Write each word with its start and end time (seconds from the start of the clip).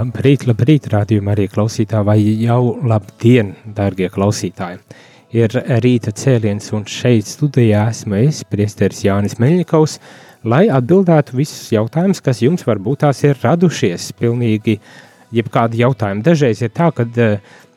Labrīt, 0.00 0.46
labrīt, 0.48 0.86
rādījumā 0.88 1.34
arī 1.34 1.44
klausītāji, 1.52 2.06
vai 2.08 2.16
jau 2.40 2.60
labdien, 2.88 3.50
dārgie 3.76 4.06
klausītāji. 4.08 4.78
Ir 5.36 5.52
rīta 5.84 6.14
cēliens, 6.16 6.70
un 6.72 6.86
šeit 6.88 7.28
studijā 7.28 7.82
esmu 7.90 8.16
es, 8.22 8.38
priesteris 8.48 9.02
Jānis 9.04 9.36
Meļņikovs, 9.42 9.98
lai 10.48 10.62
atbildētu 10.72 11.36
visus 11.36 11.68
jautājumus, 11.74 12.22
kas 12.24 12.40
jums 12.40 12.64
varbūt 12.64 13.02
tās 13.04 13.20
ir 13.28 13.36
radušies. 13.42 14.08
Pilnīgi 14.16 14.78
jebkādi 15.36 15.82
jautājumi. 15.82 16.24
Dažreiz 16.24 16.64
ir 16.64 16.72
tā, 16.72 16.88
ka 16.96 17.04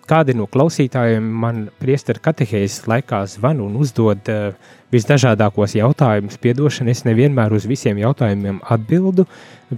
kādi 0.10 0.36
no 0.38 0.48
klausītājiem 0.52 1.26
man 1.44 1.66
priesteri 1.82 2.22
katehēzes 2.24 2.88
laikā 2.90 3.24
zvan 3.32 3.62
un 3.64 3.76
uzdod 3.82 4.30
uh, 4.32 4.56
visdažādākos 4.94 5.76
jautājumus. 5.80 6.40
Piedošana, 6.42 6.94
es 6.94 7.04
nevienmēr 7.08 7.56
uz 7.56 7.68
visiem 7.70 8.00
jautājumiem 8.02 8.62
atbildu 8.76 9.26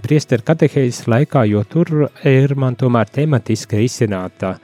priesteru 0.02 0.44
katehēzes 0.46 1.06
laikā, 1.08 1.46
jo 1.50 1.62
tur 1.64 2.08
ir 2.26 2.56
man 2.58 2.76
tomēr 2.76 3.08
tematiski 3.12 3.80
risināta 3.80 4.56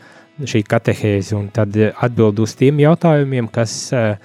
šī 0.43 0.65
katehēze, 0.67 1.37
un 1.39 1.49
tad 1.55 1.77
atbild 1.77 2.41
uz 2.43 2.57
tiem 2.59 2.81
jautājumiem, 2.83 3.49
kas 3.53 3.77
uh, 3.97 4.17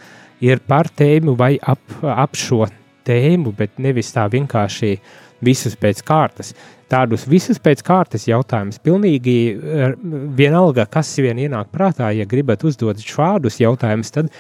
ir 0.44 0.62
par 0.68 0.90
tēmu 0.90 1.38
vai 1.38 1.56
ap, 1.62 1.82
ap 2.02 2.36
šo 2.38 2.66
tēmu, 3.08 3.54
bet 3.56 3.80
nevis 3.82 4.12
tā 4.16 4.28
vienkārši 4.32 4.98
visus 5.44 5.78
pēc 5.80 6.04
kārtas. 6.08 6.54
Tādus 6.88 7.26
visus 7.28 7.60
pēc 7.60 7.82
kārtas 7.84 8.28
jautājumus 8.30 8.80
pilnīgi 8.84 9.36
eh, 9.52 9.98
vienalga, 10.38 10.88
kas 10.90 11.12
vien 11.20 11.40
ienāk 11.44 11.72
prātā, 11.74 12.14
ja 12.16 12.28
gribat 12.30 12.64
uzdot 12.68 13.02
šādus 13.04 13.60
jautājumus, 13.60 14.14
tad 14.16 14.32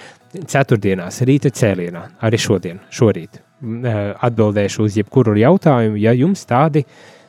ceturtdienās, 0.48 1.22
rīta 1.28 1.52
cēlienā, 1.52 2.04
arī 2.24 2.40
šodien, 2.40 2.80
šorīt, 2.94 3.40
atbildēšu 4.28 4.84
uz 4.86 4.98
jebkuru 5.00 5.38
jautājumu, 5.40 6.00
ja 6.00 6.14
jums 6.16 6.44
tādi 6.48 6.84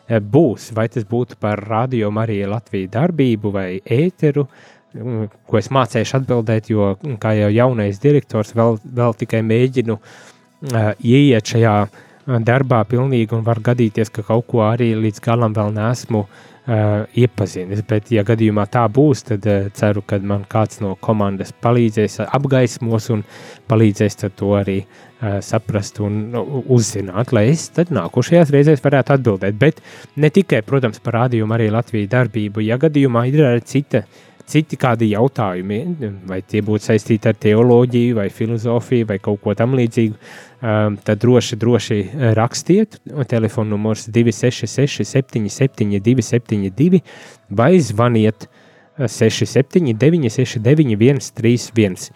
būs, 0.08 0.70
vai 0.77 0.88
tas 0.92 1.06
būtu 1.08 1.38
par 1.41 1.62
radio 1.69 2.10
Mariju 2.14 2.50
Latviju 2.53 2.91
darbību 2.92 3.53
vai 3.55 3.69
ēteru, 3.80 4.47
ko 5.47 5.58
es 5.60 5.70
mācēšu 5.75 6.19
atbildēt, 6.19 6.70
jo, 6.72 6.94
kā 7.20 7.34
jau 7.36 7.48
jaunais 7.53 8.00
direktors, 8.03 8.55
vēl, 8.56 8.78
vēl 8.82 9.16
tikai 9.20 9.42
mēģinu 9.47 9.98
uh, 9.98 10.92
ieiet 11.05 11.53
šajā 11.53 11.75
darbā 12.29 12.83
pilnīgi 12.89 13.37
un 13.37 13.45
var 13.47 13.62
gadīties, 13.65 14.12
ka 14.12 14.27
kaut 14.27 14.47
ko 14.51 14.62
arī 14.67 14.93
līdz 14.98 15.23
galam 15.25 15.57
vēl 15.57 15.73
nesmu 15.77 16.25
uh, 16.25 16.47
uh, 16.69 17.07
iepazinis. 17.17 17.83
Bet, 17.89 18.12
ja 18.12 18.25
gadījumā 18.27 18.67
tā 18.73 18.84
būs, 18.93 19.25
tad 19.31 19.47
uh, 19.48 19.69
ceru, 19.75 20.03
ka 20.07 20.21
man 20.21 20.45
kāds 20.51 20.83
no 20.84 20.95
komandas 21.01 21.53
palīdzēs, 21.65 22.21
apgaismos 22.27 23.11
un 23.15 23.25
palīdzēs 23.71 24.21
to 24.38 24.53
arī 24.59 24.78
uh, 24.84 25.38
saprast 25.44 26.00
un 26.05 26.21
uh, 26.37 26.56
uzzināt, 26.77 27.33
lai 27.37 27.49
es 27.55 27.69
tad 27.75 27.93
nākošajās 27.94 28.53
reizēs 28.55 28.84
varētu 28.84 29.17
atbildēt. 29.17 29.59
Bet 29.61 29.83
ne 30.17 30.33
tikai, 30.34 30.62
protams, 30.67 31.00
par 31.05 31.22
rādījumu 31.22 31.56
arī 31.56 31.71
Latvijas 31.75 32.12
darbību, 32.15 32.65
ja 32.69 32.81
gadījumā 32.81 33.28
ir 33.33 33.44
arī 33.49 33.65
cita. 33.67 34.05
Citi 34.48 34.78
kādi 34.81 35.10
jautājumi, 35.10 35.78
vai 36.28 36.38
tie 36.41 36.62
būtu 36.64 36.86
saistīti 36.86 37.28
ar 37.28 37.36
teoloģiju, 37.36 38.14
vai 38.16 38.28
filozofiju, 38.32 39.09
vai 39.10 39.19
kaut 39.20 39.42
ko 39.44 39.53
tamlīdzīgu, 39.59 40.14
um, 40.16 40.97
tad 41.04 41.20
droši, 41.20 41.59
droši 41.60 41.98
rakstiet. 42.38 42.97
Telefona 43.28 43.75
numurs 43.75 44.06
266, 44.08 45.04
77, 45.04 46.00
272, 46.00 47.03
vai 47.60 47.75
zvaniet 47.84 48.48
679, 48.98 50.32
691, 50.32 51.28
31. 51.37 52.08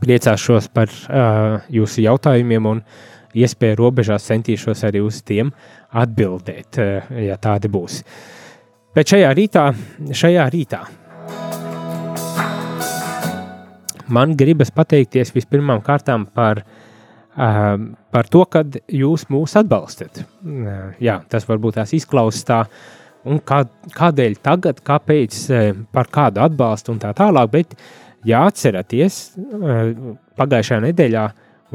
Priecāšos 0.00 0.70
par 0.72 0.88
uh, 0.88 1.58
jūsu 1.68 2.06
jautājumiem 2.06 2.70
un 2.70 2.84
iespēju 3.36 3.80
robežās 3.82 4.30
centīšos 4.30 4.86
arī 4.86 5.02
uz 5.04 5.18
tiem 5.26 5.50
atbildēt, 5.90 6.78
uh, 6.78 7.10
ja 7.26 7.36
tādi 7.42 7.68
būs. 7.74 8.00
Bet 8.94 9.10
šajā 9.10 9.34
rītā, 9.34 9.68
šajā 10.14 10.48
rītā 10.54 10.84
man 14.12 14.36
gribas 14.38 14.72
pateikties 14.74 15.34
vispirmām 15.34 15.82
kārtām 15.86 16.26
par 16.34 16.64
uh, 16.64 16.78
par 18.10 18.28
to, 18.30 18.44
ka 18.50 18.64
jūs 18.90 19.28
mūs 19.30 19.54
atbalstat. 19.60 20.22
Jā, 21.00 21.20
tas 21.30 21.46
varbūt 21.48 21.78
tās 21.78 21.94
izklausās 21.94 22.46
tā, 22.46 22.60
un 23.24 23.40
kā, 23.46 23.62
kādēļ 23.94 24.36
tagad, 24.42 24.82
kāpēc, 24.84 25.38
par 25.94 26.10
kādu 26.10 26.42
atbalstu 26.44 26.94
un 26.94 27.00
tā 27.02 27.12
tālāk, 27.16 27.50
bet 27.52 27.76
ja 28.26 28.44
atceraties, 28.48 29.22
pagājušajā 30.40 30.82
nedēļā 30.88 31.26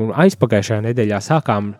un 0.03 0.11
aizpagājušajā 0.25 0.81
nedēļā 0.89 1.21
sākām 1.23 1.73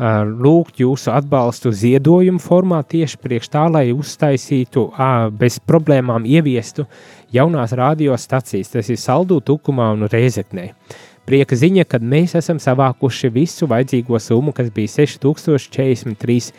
lūgt 0.00 0.80
jūsu 0.80 1.12
atbalstu 1.12 1.72
ziedojumu 1.76 2.40
formā 2.40 2.80
tieši 2.88 3.18
priekš 3.20 3.50
tā, 3.52 3.66
lai 3.68 3.90
uztaisītu, 3.92 4.86
bez 5.36 5.60
problēmām 5.60 6.24
ieviestu 6.24 6.86
jaunās 7.32 7.72
radiostacijas, 7.76 8.72
tas 8.72 8.88
ir 8.88 8.96
Saldū, 8.96 9.40
Tukumā 9.44 9.92
un 9.92 10.08
Reizeknē. 10.08 10.70
Prieka 11.28 11.54
ziņa, 11.54 11.84
ka 11.84 12.00
mēs 12.00 12.34
esam 12.34 12.58
savākuši 12.58 13.28
visu 13.30 13.68
vajadzīgo 13.70 14.18
summu, 14.18 14.54
kas 14.56 14.70
bija 14.74 14.88
6043 14.88 16.50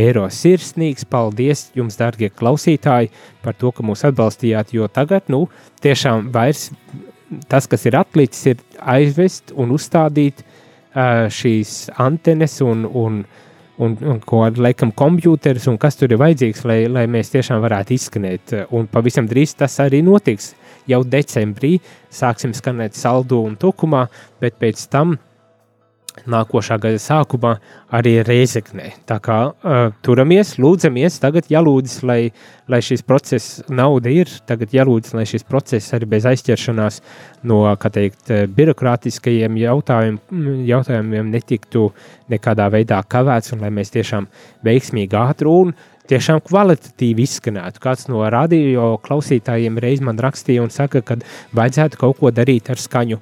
eiro. 0.00 0.28
Sirsnīgs 0.30 1.04
paldies 1.04 1.66
jums, 1.74 1.98
darbie 1.98 2.30
klausītāji, 2.30 3.10
par 3.42 3.58
to, 3.58 3.74
ka 3.74 3.84
mūs 3.84 4.06
atbalstījāt, 4.06 4.72
jo 4.72 4.88
tagad, 4.88 5.26
nu, 5.28 5.48
tiešām 5.82 6.30
vairs 6.32 6.70
tas, 7.50 7.66
kas 7.66 7.84
ir 7.90 7.98
atlicis, 7.98 8.54
ir 8.54 8.62
aizvest 8.78 9.50
un 9.58 9.74
uzstādīt 9.74 10.40
uh, 10.40 10.53
šīs 10.94 11.74
antenes 11.98 12.60
un, 12.62 12.84
un, 12.86 13.20
un, 13.82 13.96
un 13.98 14.20
ko 14.22 14.44
laikam 14.56 14.92
kompjūterus 14.94 15.66
un 15.72 15.78
kas 15.82 15.98
tur 15.98 16.14
ir 16.14 16.20
vajadzīgs, 16.22 16.64
lai, 16.68 16.78
lai 16.90 17.06
mēs 17.10 17.32
tiešām 17.34 17.62
varētu 17.64 17.96
izskanēt. 17.96 18.54
Un 18.74 18.86
pavisam 18.90 19.28
drīz 19.30 19.56
tas 19.58 19.80
arī 19.82 20.04
notiks 20.06 20.52
jau 20.90 21.02
decembrī 21.04 21.78
sāksim 22.12 22.54
skanēt 22.54 22.96
saldu 22.98 23.40
un 23.44 23.56
tukumā, 23.60 24.06
bet 24.40 24.58
pēc 24.60 24.86
tam 24.92 25.16
nākošā 26.30 26.78
gada 26.80 26.98
sākumā 27.02 27.56
arī 27.94 28.14
reizeknē. 28.24 28.90
Tā 29.08 29.18
kā 29.22 29.38
uh, 29.50 29.88
turamies, 30.06 30.54
lūdzamies, 30.62 31.18
tagad 31.22 31.50
jālūdzas, 31.52 32.02
lai, 32.06 32.18
lai 32.70 32.80
šis 32.84 33.02
process, 33.06 33.62
nauda 33.68 34.12
ir, 34.14 34.30
tagad 34.48 34.74
jālūdzas, 34.74 35.16
lai 35.18 35.26
šis 35.28 35.46
process 35.48 35.94
arī 35.96 36.08
bez 36.14 36.28
aizķeršanās 36.30 37.00
no, 37.50 37.62
kā 37.80 37.90
teikt, 37.94 38.30
birokrātiskajiem 38.56 39.58
jautājumiem, 39.62 40.62
jautājumiem 40.70 41.34
netiktu 41.34 41.88
nekādā 42.32 42.70
veidā 42.72 43.02
kavēts 43.02 43.56
un 43.56 43.66
lai 43.66 43.74
mēs 43.74 43.92
tiešām 43.94 44.30
veiksmīgi 44.64 45.18
ātri 45.18 45.50
un 45.50 45.74
uh, 45.74 45.90
tiešām 46.10 46.42
kvalitatīvi 46.44 47.24
izskanētu. 47.24 47.80
Kāds 47.82 48.08
no 48.10 48.24
radio 48.30 48.94
klausītājiem 49.04 49.80
reiz 49.82 50.02
man 50.04 50.20
rakstīja 50.20 50.64
un 50.64 50.72
saka, 50.74 51.02
ka 51.06 51.18
vajadzētu 51.56 52.00
kaut 52.00 52.20
ko 52.20 52.32
darīt 52.34 52.70
ar 52.72 52.80
skaņu. 52.80 53.20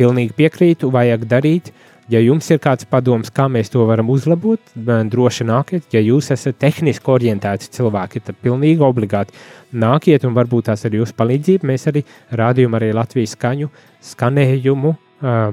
Pilnīgi 0.00 0.36
piekrītu, 0.38 0.90
vajag 0.92 1.26
darīt. 1.28 1.72
Ja 2.10 2.18
jums 2.18 2.48
ir 2.50 2.58
kāds 2.58 2.86
padoms, 2.90 3.30
kā 3.30 3.46
mēs 3.46 3.70
to 3.70 3.84
varam 3.86 4.10
uzlabot, 4.10 4.72
droši 4.74 5.46
nāciet. 5.46 5.86
Ja 5.94 6.02
jūs 6.02 6.32
esat 6.34 6.58
tehniski 6.58 7.12
orientēti 7.14 7.70
cilvēki, 7.76 8.24
tad 8.26 8.40
pilnīgi 8.42 8.82
obligāti 8.82 9.36
nāciet 9.72 10.26
un 10.26 10.34
varbūt 10.34 10.66
tās 10.70 10.82
ar 10.88 10.98
jūsu 10.98 11.14
palīdzību 11.18 11.70
mēs 11.70 11.86
arī 11.92 12.02
rādījām 12.34 12.74
arī 12.78 12.90
Latvijas 12.96 13.36
skaņu 13.36 13.70
skanējumu 14.10 14.96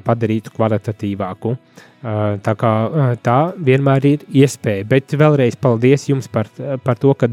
padarītu 0.05 0.55
kvalitatīvāku. 0.55 1.53
Tā, 2.01 2.53
kā, 2.57 2.73
tā 3.21 3.39
vienmēr 3.55 4.09
ir 4.09 4.27
iespēja. 4.41 4.87
Bet 4.89 5.13
vēlreiz 5.19 5.59
paldies 5.59 6.07
jums 6.09 6.31
par, 6.31 6.49
par 6.83 6.97
to, 6.97 7.13
ka 7.13 7.29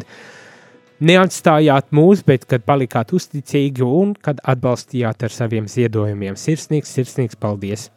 neatstājāt 1.01 1.89
mūs, 1.97 2.25
bet 2.27 2.45
kad 2.51 2.69
palikāt 2.69 3.17
uzticīgi 3.17 3.87
un 3.87 4.13
kad 4.21 4.45
atbalstījāt 4.45 5.25
ar 5.25 5.33
saviem 5.41 5.71
ziedojumiem. 5.71 6.37
Sirsnīgs, 6.37 6.93
sirsnīgs 6.99 7.41
paldies! 7.41 7.91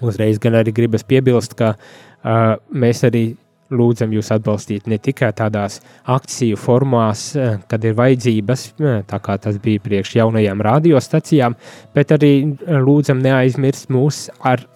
Uzreiz 0.00 0.40
gan 0.42 0.56
arī 0.56 0.72
gribas 0.74 1.04
piebilst, 1.04 1.54
ka 1.58 1.74
uh, 1.76 2.56
mēs 2.72 3.04
arī 3.04 3.26
lūdzam 3.72 4.12
jūs 4.12 4.30
atbalstīt 4.34 4.88
ne 4.90 4.98
tikai 5.00 5.30
tādās 5.36 5.80
akciju 6.12 6.58
formās, 6.60 7.30
kad 7.70 7.84
ir 7.88 7.96
vajadzības, 7.96 8.66
tā 9.08 9.20
kā 9.24 9.38
tas 9.40 9.56
bija 9.62 9.80
priekš 9.80 10.16
jaunajām 10.18 10.60
radiostacijām, 10.64 11.56
bet 11.96 12.12
arī 12.12 12.32
lūdzam 12.68 13.22
neaizmirst 13.24 13.88
mūs 13.92 14.26
ar 14.44 14.66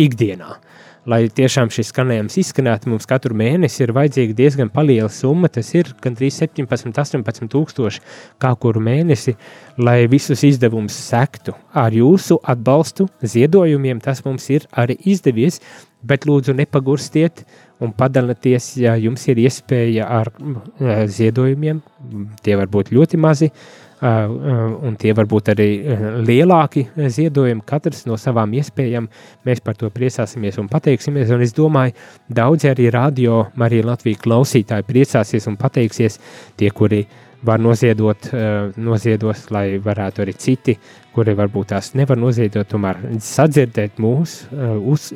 ikdienā 0.00 0.56
lai 1.08 1.20
tiešām 1.32 1.70
šis 1.72 1.90
skanējums 1.92 2.36
izskanētu, 2.42 2.90
mums 2.92 3.08
katru 3.08 3.36
mēnesi 3.36 3.82
ir 3.84 3.92
vajadzīga 3.96 4.36
diezgan 4.36 4.70
liela 4.84 5.08
summa. 5.12 5.48
Tas 5.48 5.72
ir 5.74 5.92
gandrīz 6.02 6.40
17, 6.42 6.92
18 6.92 7.50
tūkstoši 7.52 8.02
kā 8.40 8.52
kuru 8.60 8.82
mēnesi, 8.84 9.36
lai 9.78 10.06
visus 10.10 10.44
izdevumus 10.44 10.96
sektu 10.96 11.54
ar 11.72 11.92
jūsu 11.92 12.40
atbalstu, 12.44 13.08
ziedojumiem. 13.22 14.00
Tas 14.00 14.24
mums 14.24 14.48
ir 14.50 14.66
arī 14.72 14.98
izdevies, 15.04 15.60
bet 16.02 16.26
lūdzu 16.28 16.54
nepagurstiet 16.56 17.44
un 17.80 17.92
padalieties, 17.96 18.74
ja 18.80 18.96
jums 19.00 19.24
ir 19.28 19.40
iespēja 19.40 20.08
ar 20.20 20.32
ziedojumiem. 21.08 21.80
Tie 22.44 22.56
var 22.60 22.68
būt 22.68 22.92
ļoti 22.92 23.20
mazi 23.20 23.50
un 24.00 24.96
tie 25.00 25.12
var 25.16 25.28
būt 25.28 25.52
arī 25.52 25.68
lielāki 26.24 26.86
ziedojumi, 26.96 27.64
katrs 27.68 28.06
no 28.08 28.16
savām 28.20 28.54
iespējām. 28.56 29.08
Mēs 29.46 29.60
par 29.64 29.76
to 29.76 29.90
priecāsimies 29.92 30.58
un 30.62 30.70
pateiksimies. 30.72 31.32
Un 31.34 31.44
es 31.44 31.52
domāju, 31.56 31.96
daudzi 32.28 32.70
arī 32.72 32.90
radio 32.94 33.46
Marija 33.60 33.90
Latvijas 33.92 34.22
klausītāji 34.24 34.88
priecāsies 34.88 35.48
un 35.50 35.58
pateiksies 35.60 36.20
tie, 36.56 36.70
kuri 36.70 37.04
var 37.42 37.60
noziedot, 37.60 38.26
noziedos, 38.76 39.46
lai 39.52 39.78
varētu 39.80 40.24
arī 40.24 40.34
citi, 40.36 40.74
kuri 41.14 41.32
varbūt 41.38 41.70
tās 41.72 41.94
nevar 41.96 42.18
noziedot, 42.20 42.68
tomēr 42.68 43.00
sadzirdēt 43.24 43.96
mūsu, 44.00 44.50
uz, 44.92 45.08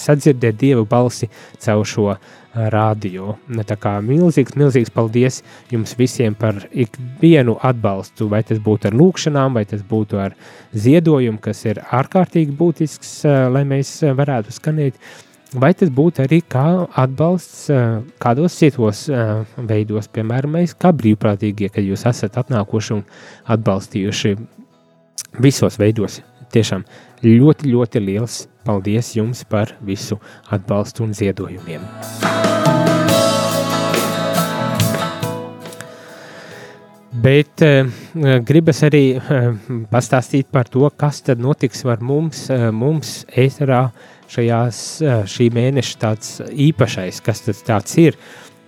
sadzirdēt 0.00 0.58
Dievu 0.60 0.84
balsi 0.88 1.30
caur 1.60 1.88
šo 1.88 2.10
radio. 2.54 3.36
Tā 3.66 3.76
kā 3.78 3.96
milzīgs, 4.04 4.56
milzīgs 4.58 4.92
paldies 4.94 5.40
jums 5.70 5.94
visiem 5.98 6.34
par 6.38 6.58
ikvienu 6.70 7.56
atbalstu, 7.62 8.28
vai 8.30 8.42
tas 8.46 8.58
būtu 8.62 8.90
ar 8.90 8.96
lūkšanām, 8.98 9.54
vai 9.54 9.64
tas 9.70 9.82
būtu 9.86 10.20
ar 10.20 10.36
ziedojumu, 10.74 11.40
kas 11.42 11.64
ir 11.68 11.82
ārkārtīgi 11.86 12.56
būtisks, 12.56 13.24
eh, 13.24 13.42
lai 13.48 13.64
mēs 13.64 14.00
varētu 14.02 14.54
skanēt, 14.56 14.98
vai 15.54 15.72
tas 15.74 15.90
būtu 15.90 16.24
arī 16.26 16.40
kā 16.42 16.86
atbalsts 16.98 17.70
eh, 17.70 18.00
kādos 18.18 18.58
citos 18.58 19.08
eh, 19.08 19.44
veidos, 19.56 20.08
piemēram, 20.08 20.58
mēs 20.58 20.74
kā 20.74 20.92
brīvprātīgie, 20.92 21.70
kad 21.70 21.86
jūs 21.86 22.06
esat 22.10 22.40
atnākuši 22.42 22.96
un 22.98 23.04
atbalstījuši 23.46 24.36
visos 25.38 25.78
veidos. 25.78 26.20
Tiešām 26.50 26.82
ļoti, 27.22 27.70
ļoti 27.70 28.00
liels 28.02 28.48
paldies 28.66 29.14
jums 29.16 29.44
par 29.48 29.74
visu 29.84 30.18
atbalstu 30.50 31.04
un 31.06 31.14
ziedojumiem. 31.16 31.84
Bet 37.20 37.62
uh, 37.66 37.88
gribas 38.46 38.84
arī 38.86 39.04
uh, 39.18 39.50
pastāstīt 39.90 40.48
par 40.54 40.70
to, 40.70 40.86
kas 40.96 41.20
tad 41.26 41.42
notiks 41.42 41.82
ar 41.84 42.00
mums, 42.00 42.46
uh, 42.52 42.70
mums 42.72 43.24
ēterā 43.34 43.88
šajās, 44.30 44.78
šī 45.26 45.48
mēneša 45.50 45.96
tāds 45.98 46.36
īpašais, 46.46 47.18
kas 47.26 47.42
tas 47.48 47.64
tāds 47.66 47.96
ir. 47.98 48.14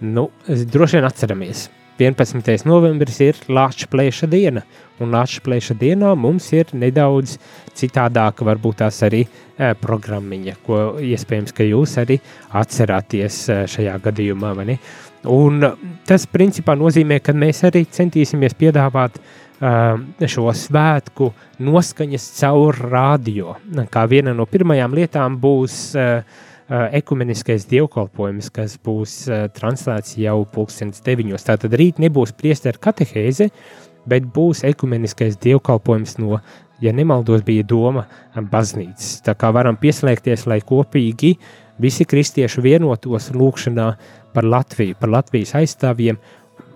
Nu, 0.03 0.27
droši 0.49 0.99
vien 0.99 1.07
atceramies, 1.07 1.69
11. 2.03 2.67
novembris 2.67 3.21
ir 3.23 3.39
Latvijas 3.49 3.91
plēša 3.93 4.29
diena, 4.31 4.63
un 5.01 5.15
Latvijas 5.15 5.45
plēša 5.47 5.77
dienā 5.79 6.13
mums 6.19 6.49
ir 6.55 6.73
nedaudz 6.75 7.37
citādāka, 7.79 8.47
varbūt 8.47 8.81
tās 8.83 8.99
arī 9.07 9.23
e, 9.25 9.73
programmiņa, 9.81 10.57
ko 10.67 10.83
iespējams, 11.03 11.55
ka 11.57 11.67
jūs 11.67 11.97
arī 12.03 12.19
atceraties 12.63 13.39
e, 13.49 13.61
šajā 13.71 13.97
gadījumā. 14.09 14.55
Un 15.31 15.63
tas 16.09 16.27
principā 16.27 16.75
nozīmē, 16.79 17.21
ka 17.23 17.35
mēs 17.37 17.63
arī 17.69 17.85
centīsimies 17.87 18.57
piedāvāt 18.59 19.21
uh, 19.63 20.01
šo 20.27 20.51
svētku 20.51 21.29
noskaņas 21.63 22.25
caur 22.41 22.81
radio. 22.91 23.55
Kā 23.93 24.03
viena 24.11 24.35
no 24.35 24.49
pirmajām 24.51 24.97
lietām 24.99 25.39
būs 25.39 25.77
uh, 25.95 26.25
ekumeniskais 26.73 27.67
dievkalpojums, 27.71 28.51
kas 28.55 28.79
būs 28.81 29.17
uh, 29.29 29.47
translēts 29.53 30.17
jau 30.21 30.43
pulkstenis 30.55 31.05
deviņos. 31.05 31.47
Tātad 31.49 31.75
rīt 31.79 32.01
nebūs 32.03 32.35
priesteru 32.39 32.81
katehēze, 32.83 33.51
bet 34.09 34.27
būs 34.35 34.65
ekumeniskais 34.67 35.39
dievkalpojums 35.43 36.19
no, 36.23 36.41
ja 36.83 36.93
nemaldos, 36.97 37.45
bija 37.47 37.67
doma 37.69 38.07
baznīcas. 38.35 39.21
Tā 39.27 39.37
kā 39.39 39.53
varam 39.55 39.79
pieslēgties, 39.81 40.47
lai 40.51 40.61
kopīgi 40.67 41.37
visi 41.83 42.07
kristieši 42.09 42.65
vienotos 42.65 43.31
lūkšanā 43.35 43.89
par 44.35 44.49
Latviju, 44.49 44.97
par 45.01 45.13
Latvijas 45.13 45.55
aizstāvjiem. 45.61 46.19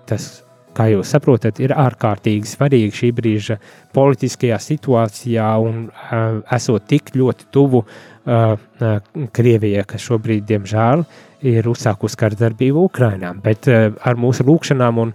Tas, 0.07 0.29
kā 0.77 0.87
jūs 0.91 1.11
saprotat, 1.15 1.59
ir 1.63 1.73
ārkārtīgi 1.75 2.49
svarīgi 2.49 2.93
šī 2.99 3.09
brīža 3.17 3.57
politiskajā 3.95 4.59
situācijā 4.61 5.47
un 5.63 5.87
uh, 5.89 6.39
esot 6.53 6.85
tik 6.89 7.13
ļoti 7.17 7.49
tuvu 7.53 7.83
uh, 7.83 8.53
uh, 8.53 9.27
Krievijai, 9.33 9.85
kas 9.89 10.05
šobrīd, 10.05 10.45
diemžēl, 10.49 11.03
ir 11.47 11.69
uzsākusi 11.69 12.21
kardarbību 12.21 12.87
Ukrainā. 12.91 13.33
Bet 13.43 13.69
uh, 13.71 13.91
ar 14.05 14.19
mūsu 14.19 14.45
lūkšanām 14.47 15.03
un, 15.03 15.13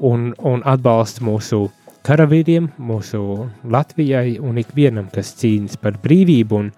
un, 0.00 0.32
un 0.38 0.66
atbalstu 0.68 1.26
mūsu 1.26 1.62
karavīriem, 2.06 2.72
mūsu 2.82 3.22
Latvijai 3.70 4.38
un 4.42 4.58
ikvienam, 4.62 5.10
kas 5.14 5.34
cīnās 5.38 5.78
par 5.82 5.98
brīvību 6.02 6.58
un, 6.58 6.72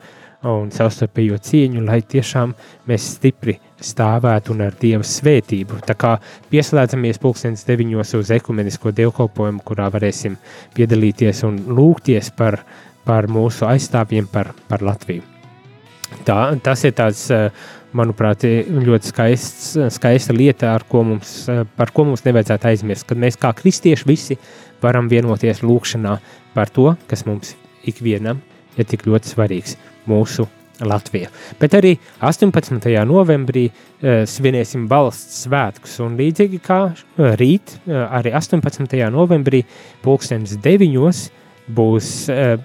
un 0.48 0.70
savstarpējo 0.74 1.38
cieņu, 1.44 1.82
lai 1.86 2.00
tiešām 2.06 2.54
mēs 2.88 3.06
stipri 3.16 3.56
stāvētu 3.84 4.54
un 4.54 4.64
ar 4.66 4.76
Dieva 4.80 5.04
svētību. 5.06 5.80
Tā 5.88 5.96
kā 5.98 6.14
pieslēdzamies 6.52 7.20
pulkstenis 7.22 7.64
deviņos 7.68 8.14
uz 8.18 8.32
ekumenisko 8.36 8.92
dievkalpojumu, 8.96 9.62
kurā 9.64 9.90
varēsim 9.94 10.36
piedalīties 10.76 11.44
un 11.48 11.60
lūgties 11.76 12.32
par, 12.36 12.60
par 13.04 13.28
mūsu 13.32 13.68
aizstāvjiem, 13.68 14.28
par, 14.32 14.52
par 14.68 14.84
Latviju. 14.84 15.24
Tā, 16.24 16.38
tas 16.62 16.84
ir 16.86 16.94
tāds, 16.94 17.26
manuprāt, 17.94 18.44
ļoti 18.44 19.10
skaists, 19.10 19.74
skaista 19.96 20.34
lieta, 20.36 20.74
ko 20.88 21.04
mums, 21.06 21.36
par 21.78 21.92
ko 21.94 22.06
mums 22.08 22.24
nevajadzētu 22.26 22.70
aizmirst, 22.70 23.08
kad 23.08 23.20
mēs 23.20 23.38
kā 23.40 23.52
kristieši 23.56 24.08
visi 24.08 24.38
varam 24.82 25.08
vienoties 25.10 25.62
lūkšanā 25.64 26.18
par 26.54 26.72
to, 26.74 26.92
kas 27.10 27.24
mums 27.26 27.54
ikvienam 27.88 28.42
ir 28.42 28.53
tik 28.82 29.06
ļoti 29.06 29.30
svarīgs- 29.30 29.76
mūsu 30.10 30.48
Latvija. 30.82 31.28
Bet 31.60 31.74
arī 31.78 31.94
18. 32.20 33.04
novembrī 33.06 33.68
uh, 33.70 34.24
svinēsim 34.26 34.88
valsts 34.90 35.44
svētkus, 35.46 36.00
un 36.02 36.16
līdzīgi 36.18 36.58
kā 36.64 36.80
uh, 36.90 37.28
rīt, 37.38 37.76
uh, 37.86 38.08
arī 38.10 38.34
18. 38.34 38.98
novembrī, 39.14 39.62
pulkstenis 40.02 40.56
9. 40.58 41.30
būs 41.70 42.10
uh, 42.32 42.58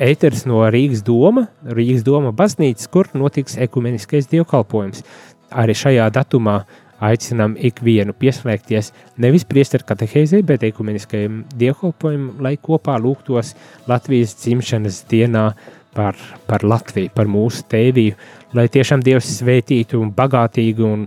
ēteris 0.00 0.46
no 0.48 0.62
Rīgas 0.72 1.04
doma, 1.04 1.48
Rīgas 1.64 2.06
doma 2.06 2.32
baznīcas, 2.32 2.88
kur 2.88 3.10
notiks 3.12 3.58
ekumeniskais 3.60 4.30
dievkalpojums. 4.32 5.04
Arī 5.52 5.76
šajā 5.76 6.08
datumā 6.14 6.62
aicinām 7.02 7.56
ikvienu 7.58 8.14
pieslēgties 8.18 8.92
nevis 9.22 9.44
priesteru 9.48 9.86
katehēzē, 9.88 10.42
bet 10.46 10.64
ekumeniskajam 10.68 11.42
dievkalpojumam, 11.58 12.40
lai 12.44 12.56
kopā 12.62 12.96
lūgtos 13.02 13.54
Latvijas 13.90 14.36
dzimšanas 14.42 15.02
dienā 15.10 15.50
par, 15.94 16.16
par 16.46 16.64
Latviju, 16.64 17.12
par 17.14 17.28
mūsu 17.30 17.66
tēviju, 17.70 18.16
lai 18.56 18.68
tiešām 18.72 19.02
Dievs 19.04 19.28
svētītu 19.40 20.00
un 20.00 20.12
bagātīgi 20.16 20.86
un, 20.86 21.06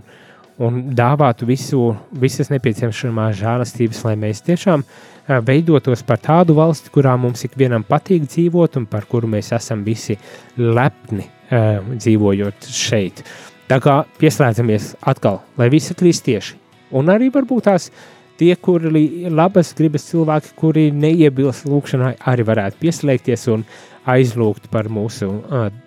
un 0.62 0.80
dāvātu 0.96 1.48
visu, 1.48 1.82
visas 2.12 2.52
nepieciešamās 2.52 3.38
žēlastības, 3.40 4.04
lai 4.06 4.16
mēs 4.20 4.44
tiešām 4.46 4.84
veidotos 5.46 6.04
par 6.06 6.20
tādu 6.22 6.54
valsti, 6.58 6.92
kurā 6.94 7.16
mums 7.18 7.42
ikvienam 7.48 7.84
patīk 7.86 8.28
dzīvot 8.28 8.78
un 8.78 8.86
par 8.90 9.08
kuru 9.10 9.30
mēs 9.32 9.50
esam 9.56 9.82
visi 9.86 10.18
lepni 10.56 11.26
dzīvojot 11.50 12.70
šeit. 12.74 13.22
Tā 13.66 13.80
kā 13.82 13.96
pieslēdzamies 14.20 14.92
atkal, 15.10 15.40
lai 15.58 15.66
visi 15.72 15.94
kristieši 15.98 16.54
un 16.94 17.10
arī 17.10 17.32
varbūt 17.34 17.66
tās 17.66 17.88
tie, 18.38 18.52
kuri 18.54 19.26
labas 19.32 19.72
gribas 19.74 20.06
cilvēki, 20.10 20.52
kuri 20.60 20.84
neiebilst 20.94 21.66
lūkšanai, 21.66 22.14
arī 22.30 22.44
varētu 22.46 22.78
pieslēgties 22.82 23.48
un 23.50 23.64
aizlūgt 24.06 24.68
par 24.70 24.90
mūsu 24.92 25.32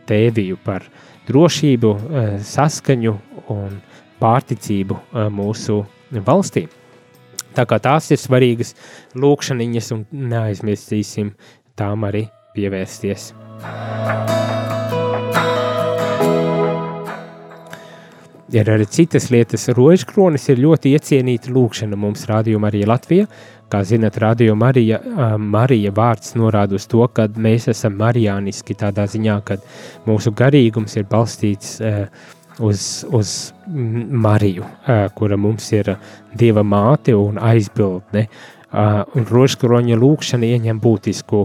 tēviju, 0.09 0.59
par 0.65 0.89
drošību, 1.29 1.93
saskaņu 2.43 3.15
un 3.55 3.79
pārticību 4.19 4.99
mūsu 5.31 5.79
valstī. 6.25 6.65
Tā 7.55 7.65
kā 7.69 7.79
tās 7.81 8.09
ir 8.11 8.19
svarīgas 8.21 8.75
lūkšaniņas 9.17 9.93
un 9.95 10.03
neaizmirsīsim 10.11 11.31
tām 11.79 12.05
arī 12.09 12.27
pievērsties. 12.57 13.31
Ir 18.49 18.65
arī 18.65 18.87
citas 18.89 19.27
lietas. 19.29 19.67
Rožkronis 19.77 20.47
ir 20.49 20.61
ļoti 20.63 20.95
iecienīta 20.97 21.51
lūkšana 21.53 21.97
mums 21.99 22.23
rādījumā 22.25 22.71
arī 22.71 22.81
Latvijā. 22.89 23.27
Kā 23.69 23.83
zinat, 23.85 24.15
Radio 24.17 24.55
Marija, 24.57 24.97
Marija 25.37 25.91
vārds 25.93 26.33
norāda 26.33 26.73
uz 26.73 26.87
to, 26.89 27.03
ka 27.13 27.27
mēs 27.37 27.67
esam 27.69 27.99
marijāniski 27.99 28.73
tādā 28.73 29.05
ziņā, 29.05 29.35
ka 29.45 29.59
mūsu 30.07 30.33
garīgums 30.33 30.97
ir 30.97 31.05
balstīts 31.11 31.75
uz, 32.57 32.85
uz 33.13 33.33
Mariju, 33.69 34.65
kura 35.13 35.37
mums 35.37 35.67
ir 35.77 35.91
Dieva 36.33 36.63
māte 36.65 37.13
un 37.13 37.37
aizbildne. 37.37 38.23
Un 38.73 39.27
rožkroņa 39.29 39.99
lūkšana 40.01 40.49
ieņem 40.55 40.81
būtisku 40.81 41.43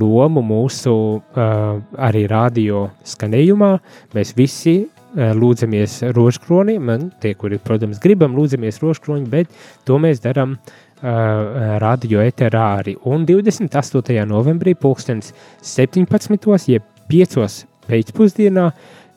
lomu 0.00 0.40
mūsu 0.44 0.94
arī 1.36 2.24
radio 2.32 2.86
skanējumā. 3.04 3.70
Mēs 4.16 4.32
visi 4.36 4.78
lūdzamies 5.16 6.00
rožkronim, 6.14 6.92
tie, 7.22 7.34
kuri, 7.38 7.58
protams, 7.62 7.98
gribam 8.02 8.36
lūdzamies 8.38 8.80
rožkroņi, 8.82 9.26
bet 9.30 9.50
to 9.88 9.98
mēs 10.02 10.22
darām 10.22 10.56
uh, 10.56 11.78
radio 11.82 12.22
eterā 12.22 12.66
arī. 12.82 12.96
Un 13.04 13.26
28. 13.26 14.14
novembrī 14.30 14.76
pulkstens 14.78 15.34
17. 15.66 16.70
jeb 16.70 16.86
5. 17.10 17.66
pēcpusdienā 17.90 18.70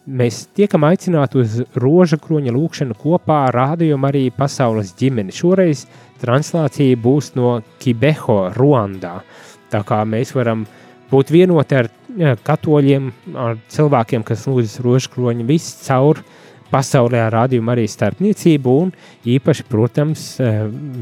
mēs 0.04 0.44
tiekam 0.56 0.84
aicināti 0.88 1.40
uz 1.40 1.60
roža 1.80 2.18
kroņa 2.20 2.52
lūkšanu 2.56 2.98
kopā 3.00 3.46
ar 3.48 3.56
Radio 3.56 3.98
Mariju 4.02 4.34
pasaules 4.36 4.96
ģimeni. 5.00 5.36
Šoreiz 5.36 5.86
translācija 6.24 6.98
būs 7.00 7.34
no 7.38 7.60
Kibeho, 7.80 8.48
Ruandā. 8.58 9.20
Tā 9.72 9.84
kā 9.88 10.02
mēs 10.08 10.34
varam 10.36 10.66
būt 11.12 11.32
vienoti 11.34 11.78
ar 11.78 11.90
katoļiem, 12.46 13.12
ar 13.36 13.58
cilvēkiem, 13.74 14.24
kas 14.28 14.46
lūdzas 14.50 14.82
rožkroņu 14.86 15.46
viss 15.50 15.82
caur 15.88 16.22
pasaulē 16.74 17.20
ar 17.28 17.34
rādījumu 17.36 17.74
arī 17.74 17.86
starpniecību 17.90 18.76
un 18.82 18.92
īpaši, 19.30 19.66
protams, 19.70 20.26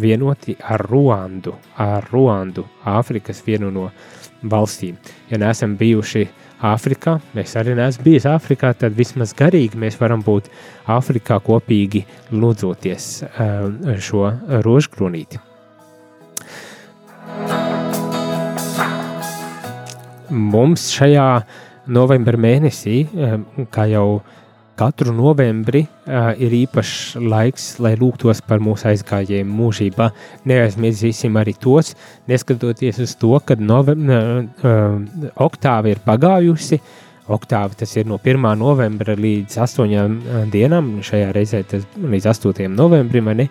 vienoti 0.02 0.58
ar 0.60 0.84
Ruandu, 0.90 1.56
ar 1.80 2.08
Ruandu, 2.12 2.66
Āfrikas 2.88 3.40
vienu 3.46 3.72
no 3.72 3.90
valstīm. 4.44 4.98
Ja 5.32 5.40
neesam 5.42 5.78
bijuši 5.80 6.28
Āfrikā, 6.62 7.16
mēs 7.34 7.56
arī 7.58 7.74
neesam 7.78 8.04
bijuši 8.06 8.30
Āfrikā, 8.36 8.74
tad 8.84 8.98
vismaz 8.98 9.34
garīgi 9.38 9.80
mēs 9.82 9.98
varam 10.02 10.22
būt 10.26 10.52
Āfrikā 10.92 11.40
kopīgi 11.46 12.04
lūdzoties 12.36 13.08
šo 14.10 14.28
rožkronīti. 14.68 15.42
Mums 20.32 20.90
šajā 20.96 21.28
novembra 21.92 22.38
mēnesī, 22.40 23.04
eh, 23.16 23.38
kā 23.72 23.88
jau 23.92 24.22
katru 24.78 25.14
novembri, 25.14 25.88
eh, 26.08 26.36
ir 26.40 26.52
īpašs 26.66 27.20
laiks, 27.22 27.80
lai 27.80 27.96
lūgtos 27.96 28.42
par 28.46 28.60
mūsu 28.60 28.90
aizgājējiem 28.90 29.46
mūžībā. 29.46 30.12
Neaizmirsīsim 30.46 31.38
arī 31.38 31.54
tos, 31.60 31.96
neskatoties 32.28 33.00
uz 33.00 33.16
to, 33.16 33.40
ka 33.46 33.54
eh, 33.54 33.60
oktāva 35.38 35.88
ir 35.88 35.98
pagājusi. 36.06 36.80
Oktāva 37.30 37.78
tas 37.78 37.96
ir 37.96 38.06
no 38.06 38.18
1. 38.18 38.58
novembra 38.58 39.16
līdz 39.16 39.58
8 39.58 40.50
dienām, 40.52 41.02
šajā 41.02 41.32
reizē 41.32 41.64
tas 41.66 41.86
līdz 41.96 42.26
8. 42.26 42.76
novembrim. 42.76 43.26
Ne? 43.38 43.50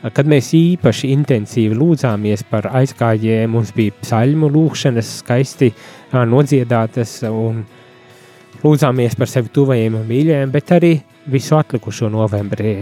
Kad 0.00 0.28
mēs 0.32 0.54
īpaši 0.56 1.10
intensīvi 1.12 1.76
lūdzāmies 1.76 2.46
par 2.48 2.70
aizgājējiem, 2.72 3.50
mums 3.52 3.74
bija 3.76 3.92
psalmu 4.00 4.48
lūkšanas, 4.48 5.18
skaisti 5.20 5.68
nodziedātas 6.14 7.18
un 7.28 7.60
lūdzāmies 8.62 9.18
par 9.20 9.28
sevi 9.28 9.52
tuvajiem 9.52 9.98
un 10.00 10.06
mīļajiem, 10.08 10.54
bet 10.54 10.72
arī 10.72 10.94
visu 11.30 11.58
atlikušo 11.58 12.08
novembrī 12.12 12.72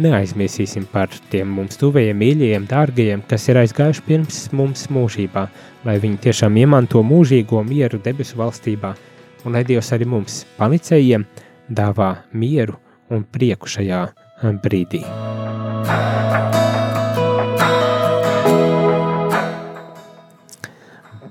neaizmirsīsim 0.00 0.86
par 0.92 1.12
tiem 1.32 1.52
mums 1.58 1.76
tuvajiem, 1.80 2.16
mīļajiem, 2.24 2.66
dārgajiem, 2.70 3.26
kas 3.28 3.50
ir 3.52 3.60
aizgājuši 3.62 4.06
pirms 4.08 4.40
mums 4.56 4.88
mūžībā, 4.92 5.46
lai 5.84 5.98
viņi 6.00 6.22
tiešām 6.28 6.56
iemanto 6.64 7.04
mūžīgo 7.04 7.60
mieru 7.68 8.00
debesu 8.00 8.40
valstībā, 8.40 8.94
un 9.44 9.58
lai 9.58 9.64
Dievs 9.68 9.92
arī 9.92 10.08
mums 10.08 10.42
palicējiem 10.56 11.28
dāvā 11.68 12.14
mieru 12.32 12.80
un 13.12 13.28
prieku 13.28 13.68
šajā 13.68 14.06
brīdī. 14.64 15.04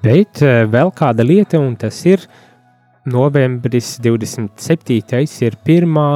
Bet 0.02 0.42
eh, 0.42 0.64
vēl 0.66 0.90
kāda 0.98 1.26
lieta, 1.26 1.60
un 1.62 1.76
tas 1.78 2.00
ir 2.10 2.24
novembris 3.06 4.00
27. 4.02 4.98
ir 5.46 5.58
pirmā 5.66 6.08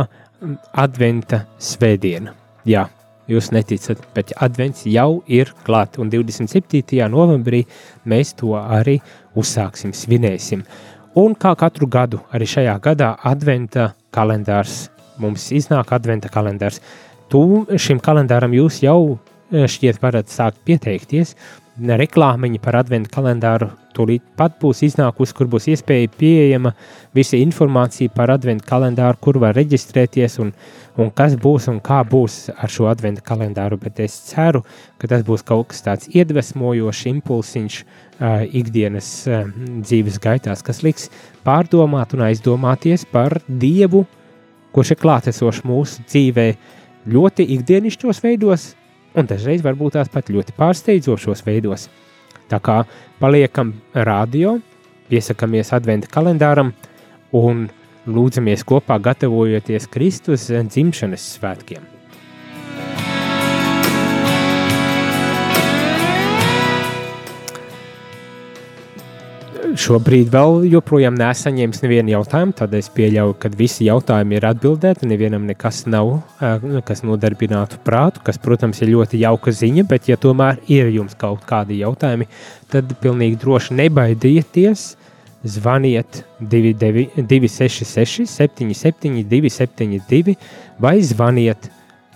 adventa 0.74 1.44
svētdiena. 1.62 2.34
Jā, 2.66 2.88
jūs 3.30 3.52
neticat, 3.54 4.02
bet 4.16 4.34
advents 4.42 4.88
jau 4.90 5.22
ir 5.30 5.52
klāt, 5.66 6.00
un 6.02 6.10
27. 6.10 6.98
novembrī 7.14 7.62
mēs 8.10 8.34
to 8.42 8.56
arī 8.58 8.98
uzsāksim, 9.38 9.94
svinēsim. 9.94 10.66
Un 11.22 11.38
kā 11.38 11.54
katru 11.56 11.88
gadu, 11.88 12.24
arī 12.34 12.48
šajā 12.50 12.74
gadā 12.84 13.12
adventa 13.24 13.92
kalendārs, 14.14 14.88
mums 15.22 15.52
iznāk 15.56 15.94
adventa 15.96 16.32
kalendārs. 16.34 16.82
Tu 17.30 17.42
šim 17.82 18.02
kalendāram 18.02 18.58
jūs 18.58 18.82
jau 18.82 18.98
eh, 19.14 19.70
šķiet 19.70 20.02
varat 20.02 20.34
sākt 20.34 20.66
pieteikties, 20.66 21.36
reklāmiņa 21.76 22.62
par 22.64 22.78
adventu 22.80 23.12
kalendāru 23.12 23.68
tūlīt 23.96 24.24
pat 24.40 24.58
būs 24.62 24.82
iznākusi, 24.88 25.34
kur 25.36 25.48
būs 25.52 25.68
iespēja 25.72 26.12
pieejama 26.20 26.74
visa 27.16 27.38
informācija 27.40 28.12
par 28.16 28.32
adventu 28.34 28.68
kalendāru, 28.68 29.20
kur 29.22 29.40
var 29.44 29.56
reģistrēties 29.58 30.38
un, 30.44 30.52
un 31.00 31.12
kas 31.16 31.36
būs 31.40 31.68
un 31.72 31.82
kā 31.84 32.02
būs 32.08 32.50
ar 32.56 32.72
šo 32.72 32.90
adventu 32.92 33.24
kalendāru. 33.26 33.80
Bet 33.82 34.00
es 34.04 34.18
ceru, 34.30 34.64
ka 35.00 35.10
tas 35.12 35.26
būs 35.28 35.46
kaut 35.48 35.72
kas 35.74 35.84
tāds 35.86 36.12
iedvesmojošs, 36.12 37.06
impulsiņš 37.12 37.82
uh, 37.82 38.46
ikdienas 38.46 39.12
uh, 39.28 39.44
dzīves 39.82 40.20
gaitās, 40.24 40.64
kas 40.66 40.84
liks 40.86 41.10
pārdomāt 41.48 42.16
un 42.16 42.26
aizdomāties 42.30 43.08
par 43.12 43.40
Dievu, 43.48 44.06
kurš 44.76 44.96
ir 44.96 45.04
klātesošs 45.04 45.64
mūsu 45.68 46.08
dzīvē 46.08 46.50
ļoti 47.12 47.46
ikdienišķos 47.56 48.24
veidos, 48.24 48.74
un 49.16 49.30
dažreiz 49.30 49.64
varbūt 49.66 49.98
tās 49.98 50.12
pat 50.12 50.30
ļoti 50.34 50.56
pārsteidzošos 50.58 51.46
veidos. 51.48 51.88
Tā 52.52 52.60
kā 52.62 52.84
paliekam 53.22 53.74
radio, 53.96 54.60
piesakāmies 55.10 55.74
adventa 55.76 56.12
kalendāram 56.12 56.74
un 57.36 57.68
lūdzamies 58.06 58.66
kopā 58.68 59.00
gatavojoties 59.02 59.90
Kristus 59.92 60.50
dzimšanas 60.52 61.34
svētkiem. 61.40 61.95
Šobrīd 69.74 70.30
vēl 70.30 70.66
joprojām 70.70 71.16
nesaņēmis 71.18 71.82
nevienu 71.82 72.14
jautājumu, 72.14 72.54
tad 72.58 72.74
es 72.78 72.90
pieļauju, 72.94 73.34
ka 73.42 73.50
visi 73.58 73.88
jautājumi 73.88 74.38
ir 74.38 74.46
atbildēti. 74.52 75.08
Nevienam 75.10 75.48
nekas 75.50 75.84
nav, 75.90 76.12
kas 76.86 77.02
nodarbinātu 77.08 77.80
prātu, 77.86 78.22
kas, 78.26 78.38
protams, 78.42 78.82
ir 78.84 78.92
ļoti 78.94 79.24
jauka 79.24 79.54
ziņa, 79.56 79.86
bet, 79.90 80.10
ja 80.12 80.20
tomēr 80.22 80.62
ir 80.72 80.92
jums 80.94 81.18
kaut 81.18 81.48
kādi 81.50 81.80
jautājumi, 81.82 82.30
tad 82.72 82.94
pilnīgi 83.02 83.40
droši 83.42 83.80
nebaidieties. 83.82 84.86
Zvaniet 85.46 86.24
266, 86.42 88.26
77, 88.32 89.20
272 89.30 90.34
vai 90.82 90.96
zvaniet 91.06 91.70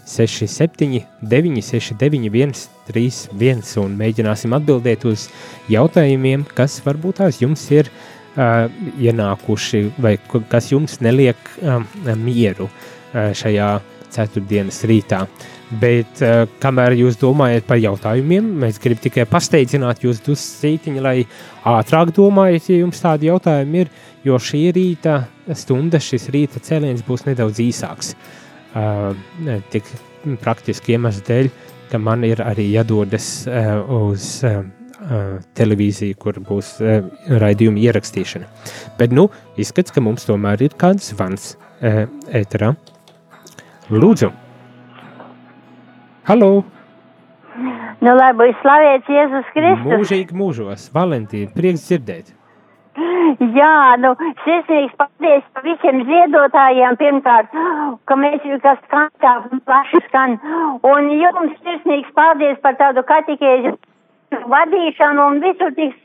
67, 0.10 1.06
969, 1.22 2.64
131 2.90 3.76
un 3.84 3.98
mēģināsim 4.00 4.56
atbildēt 4.58 5.06
uz 5.10 5.28
jautājumiem, 5.70 6.48
kas 6.58 6.80
varbūt 6.86 7.20
tās 7.22 7.38
jums 7.44 7.68
ir 7.74 7.92
uh, 7.92 8.66
ienākuši 8.98 9.84
vai 10.02 10.16
kas 10.50 10.72
jums 10.74 10.98
neliek 11.06 11.38
uh, 11.62 11.84
mieru 12.18 12.70
uh, 12.70 13.30
šajā 13.38 13.70
ceturtdienas 14.10 14.82
rītā. 14.90 15.22
Bet, 15.70 16.24
uh, 16.26 16.48
kamēr 16.64 16.98
jūs 16.98 17.20
domājat 17.22 17.70
par 17.70 17.78
jautājumiem, 17.78 18.50
mēs 18.64 18.82
gribam 18.82 19.06
tikai 19.06 19.28
pasteidzināt 19.30 20.02
jūs 20.08 20.24
dusmītiņu, 20.26 21.06
lai 21.06 21.20
ātrāk 21.70 22.16
domājat, 22.18 22.74
ja 22.74 22.82
jums 22.82 23.06
tādi 23.06 23.30
jautājumi 23.30 23.86
ir, 23.86 23.96
jo 24.26 24.42
šī 24.42 24.66
rīta 24.74 25.22
stunda, 25.54 26.02
šis 26.02 26.32
rīta 26.34 26.66
cēliens 26.66 27.06
būs 27.06 27.30
nedaudz 27.30 27.62
īsāks. 27.70 28.16
Uh, 28.18 28.39
tik 29.74 29.88
praktiski 30.44 30.96
iemeslu 30.98 31.26
dēļ, 31.28 31.50
ka 31.90 32.02
man 32.02 32.26
ir 32.28 32.42
arī 32.46 32.68
jādodas 32.72 33.48
uz 33.90 34.28
televīziju, 35.56 36.18
kur 36.20 36.42
būs 36.44 36.76
raidījuma 37.42 37.80
ierakstīšana. 37.88 38.50
Bet, 39.00 39.16
nu, 39.16 39.30
izskats, 39.58 39.94
ka 39.96 40.04
mums 40.04 40.28
tomēr 40.28 40.66
ir 40.68 40.76
kāds 40.80 41.14
zvans 41.14 41.54
ēterā. 41.82 42.74
Lūdzu! 43.90 44.30
Halo! 46.30 46.52
Nu, 48.00 48.12
būtu 48.16 48.60
slavēts 48.62 49.10
Jēzus 49.12 49.48
Kristus. 49.56 49.88
Mūžīgi 49.88 50.36
mūžos, 50.38 50.90
Valentīna, 50.96 51.50
prieks 51.56 51.88
dzirdēt! 51.88 52.36
Jā, 53.56 53.76
nu, 54.04 54.14
sirsnīgs 54.46 54.96
paldies 55.00 55.46
visiem 55.64 56.02
ziedotājiem 56.08 56.98
pirmkārt, 57.00 57.54
ka 58.10 58.18
mēs, 58.20 58.48
kas 58.64 58.82
skan 58.88 59.08
tā 59.24 59.36
plaši 59.68 60.02
skan. 60.08 60.40
Un 60.88 61.12
jums 61.16 61.56
sirsnīgs 61.64 62.12
paldies 62.18 62.60
par 62.66 62.76
tādu 62.82 63.06
katikēžu 63.08 63.78
vadīšanu 64.50 65.24
un 65.32 65.40
visu 65.42 65.72
tik 65.78 65.96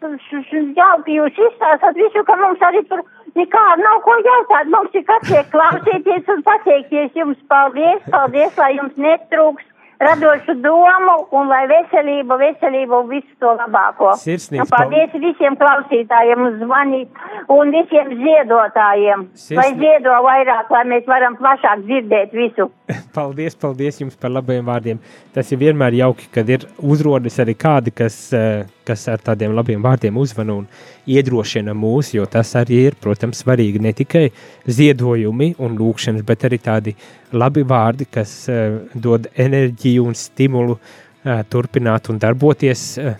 jauki 0.78 1.18
jūs 1.18 1.42
izstāstāt 1.48 1.98
visu, 1.98 2.24
ka 2.24 2.38
mums 2.40 2.62
arī 2.64 2.84
tur 2.88 3.04
Nekā 3.34 3.62
nav 3.80 3.96
ko 4.06 4.14
jautāt. 4.22 4.68
Mums 4.70 4.94
ir 4.94 5.02
kas 5.08 5.24
tiek 5.26 5.48
klausīties 5.50 6.28
un 6.30 6.42
pateikties 6.46 7.16
jums. 7.18 7.38
Paldies, 7.50 8.02
paldies, 8.12 8.52
lai 8.60 8.76
jums 8.76 8.94
netrūks 9.06 9.66
radošu 10.00 10.54
domu 10.62 11.14
un 11.38 11.48
lai 11.48 11.64
veselība, 11.70 12.36
veselība 12.40 13.00
un 13.02 13.08
visu 13.10 13.34
to 13.40 13.52
labāko. 13.58 14.12
Sirsnīgs 14.20 14.64
Un 14.66 14.70
paldies 14.72 15.14
visiem 15.22 15.56
klausītājiem 15.60 16.44
uz 16.48 16.58
zvanīt 16.62 17.08
un 17.54 17.70
visiem 17.74 18.12
ziedotājiem. 18.20 19.26
Sirsnī- 19.34 19.56
Lai 19.60 19.70
ziedo 19.80 20.14
vairāk, 20.26 20.70
lai 20.70 20.84
mēs 20.84 21.06
varam 21.06 21.36
plašāk 21.40 21.84
dzirdēt 21.86 22.32
visu. 22.32 22.70
Paldies, 23.14 23.54
paldies 23.54 24.00
jums 24.00 24.16
par 24.16 24.30
labiem 24.34 24.64
vārdiem. 24.66 24.98
Tas 25.32 25.50
ir 25.52 25.58
vienmēr 25.58 25.94
jauki, 25.94 26.26
kad 26.34 26.48
ir 26.50 26.66
uzrodas 26.82 27.38
arī 27.38 27.54
kādi, 27.54 27.94
kas, 27.94 28.32
eh, 28.34 28.64
kas 28.86 29.06
ar 29.12 29.22
tādiem 29.24 29.54
labiem 29.56 29.82
vārdiem 29.84 30.16
uzvana 30.20 30.56
un 30.60 30.66
iedrošina 31.10 31.74
mūs, 31.76 32.12
jo 32.16 32.26
tas 32.30 32.54
arī 32.60 32.80
ir, 32.88 32.96
protams, 33.00 33.42
svarīgi 33.44 33.82
ne 33.82 33.92
tikai 33.96 34.28
ziedojumi 34.66 35.54
un 35.64 35.76
lūkšanas, 35.78 36.24
bet 36.26 36.46
arī 36.48 36.60
tādi 36.62 36.96
labi 37.32 37.64
vārdi, 37.68 38.08
kas 38.10 38.34
eh, 38.52 38.80
dod 38.94 39.28
enerģiju 39.34 40.08
un 40.08 40.18
stimulu 40.18 40.78
eh, 40.78 41.44
turpināt 41.50 42.10
un 42.12 42.20
darboties. 42.22 42.88
eh, 42.98 43.14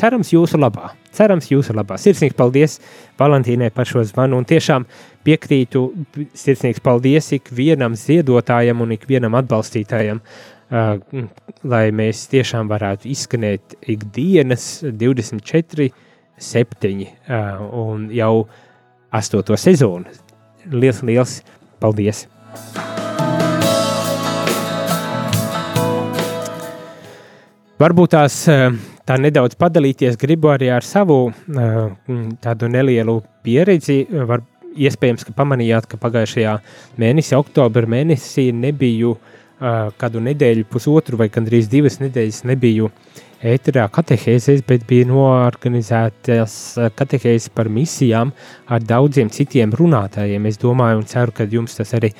Cerams, 0.00 0.30
jūsu 0.32 0.56
labā. 0.56 0.92
Cerams, 1.12 1.48
jūsu 1.50 1.74
labā. 1.74 1.96
Sirsnīgs 1.98 2.36
paldies 2.38 2.78
Valentīnai 3.18 3.72
par 3.74 3.88
šo 3.90 4.04
zvanu. 4.06 4.38
Un 4.38 4.46
tiešām 4.48 4.86
piekrītu, 5.26 5.82
sirsnīgs 6.38 6.80
paldies 6.80 7.32
ikvienam 7.36 7.98
ziedotājam 7.98 8.80
un 8.80 8.94
ikvienam 8.94 9.34
atbalstītājam, 9.42 10.22
uh, 10.22 10.59
lai 10.70 11.84
mēs 11.94 12.26
tiešām 12.30 12.68
varētu 12.70 13.08
izskanēt 13.10 13.74
ikdienas 13.90 14.82
24, 14.84 15.88
7 16.40 16.92
uh, 17.02 17.64
un 17.74 18.06
jau 18.14 18.46
8 19.10 19.56
sezonu. 19.58 20.06
Liels, 20.70 21.02
liels 21.02 21.40
paldies! 21.82 22.26
Varbūt 27.80 28.12
tās 28.12 28.34
tā 29.08 29.14
nedaudz 29.16 29.56
padalīties, 29.56 30.18
gribu 30.20 30.50
arī 30.52 30.68
ar 30.68 30.84
savu 30.84 31.30
tādu 32.44 32.68
nelielu 32.68 33.14
pieredzi. 33.42 34.02
Var, 34.04 34.44
iespējams, 34.76 35.24
ka 35.24 35.32
pamanījāt, 35.34 35.88
ka 35.88 35.96
pagājušajā 35.98 36.58
mēnesī, 37.00 37.34
oktobra 37.40 37.88
mēnesī, 37.88 38.50
nebiju 38.52 39.14
uh, 39.16 39.39
kādu 39.60 40.22
nedēļu, 40.24 40.68
pusotru 40.72 41.20
vai 41.20 41.28
gandrīz 41.32 41.68
divas 41.68 42.00
nedēļas 42.00 42.44
nebiju 42.48 42.88
ēterā 43.40 43.86
katehēzēs, 43.88 44.60
bet 44.68 44.82
bija 44.88 45.06
noorganizētas 45.08 46.54
katehēzes 46.96 47.48
par 47.56 47.70
misijām 47.72 48.34
ar 48.68 48.84
daudziem 48.84 49.30
citiem 49.32 49.72
runātājiem. 49.76 50.44
Es 50.50 50.60
domāju 50.60 51.00
un 51.00 51.06
ceru, 51.08 51.32
ka 51.32 51.46
jums 51.48 51.78
tas 51.78 51.94
arī 51.96 52.10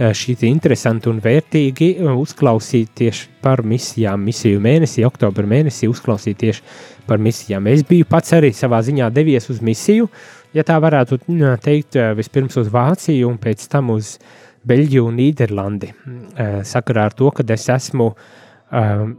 šķiet 0.00 0.46
interesanti 0.48 1.12
un 1.12 1.20
vērtīgi 1.20 1.90
uzklausīt 2.14 2.94
tieši 2.96 3.28
par 3.44 3.60
misijām. 3.60 4.24
Misiju 4.24 4.60
mēnesī, 4.64 5.04
oktobra 5.04 5.44
mēnesī 5.44 5.88
uzklausīt 5.92 6.40
tieši 6.40 6.64
par 7.08 7.20
misijām. 7.20 7.68
Es 7.68 7.84
biju 7.84 8.08
pats 8.08 8.32
arī 8.38 8.54
savā 8.56 8.80
ziņā 8.86 9.12
devies 9.12 9.50
uz 9.52 9.60
misiju, 9.60 10.08
ja 10.56 10.64
tā 10.64 10.80
varētu 10.80 11.20
teikt, 11.60 12.00
vispirms 12.16 12.56
uz 12.56 12.72
Vāciju 12.72 13.28
un 13.28 13.36
pēc 13.40 13.68
tam 13.68 13.92
uz 13.92 14.16
Beļģiju 14.60 15.06
un 15.08 15.16
Nīderlandi. 15.16 15.88
Eh, 15.88 16.60
Sakarā 16.68 17.08
ar 17.08 17.16
to, 17.16 17.30
ka 17.32 17.44
es 17.54 17.64
esmu 17.72 18.10
um, 18.12 19.14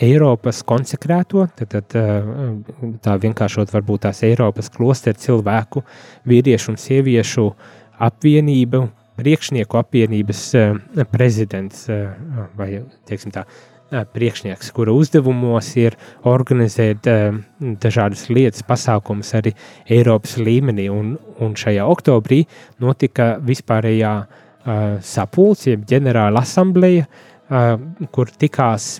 Eiropas 0.00 0.62
konsekrēto, 0.68 1.44
tad, 1.58 1.74
tad 1.74 1.96
uh, 2.00 2.88
tā 3.04 3.18
vienkāršot 3.20 3.74
varbūt 3.74 4.06
tās 4.06 4.22
Eiropas 4.24 4.72
klosteru 4.72 5.20
cilvēku, 5.20 5.84
vīriešu 6.28 6.72
un 6.72 6.80
sieviešu 6.80 7.44
apvienību, 8.08 8.86
priekšnieku 9.18 9.76
apvienības 9.80 10.42
prezidents 11.10 11.88
vai, 12.54 12.68
teiksim 13.10 13.32
tā, 13.34 13.42
priekšnieks, 14.14 14.70
kura 14.76 14.94
uzdevumos 14.94 15.72
ir 15.80 15.96
organizēt 16.28 17.08
dažādas 17.82 18.28
lietas, 18.30 18.62
pasākumus 18.62 19.34
arī 19.34 19.56
Eiropas 19.90 20.36
līmenī, 20.38 20.86
un, 20.94 21.16
un 21.42 21.56
šajā 21.58 21.88
oktobrī 21.90 22.44
notika 22.78 23.32
vispārējā 23.42 24.12
uh, 24.22 24.44
sapulce, 25.04 25.72
jeb 25.72 25.84
ģenerāla 25.88 26.42
asambleja, 26.44 27.06
uh, 27.06 27.76
kur 28.12 28.30
tikās 28.30 28.98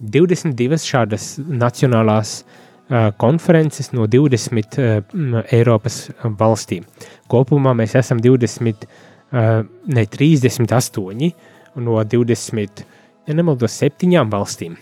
22 0.00 0.80
šādas 0.80 1.34
nacionālās 1.44 2.40
uh, 2.40 3.10
konferences 3.20 3.92
no 3.92 4.06
20 4.10 4.78
uh, 4.80 5.00
m, 5.14 5.40
Eiropas 5.52 6.08
valstīm. 6.40 6.86
Kopumā 7.30 7.74
mēs 7.76 7.96
esam 8.00 8.20
20, 8.22 8.86
uh, 9.32 9.62
ne 9.86 10.06
38 10.06 11.32
no 11.80 11.98
20, 12.02 12.86
ja 13.28 13.36
nemaldos, 13.36 13.76
7 13.82 14.30
valstīm. 14.32 14.78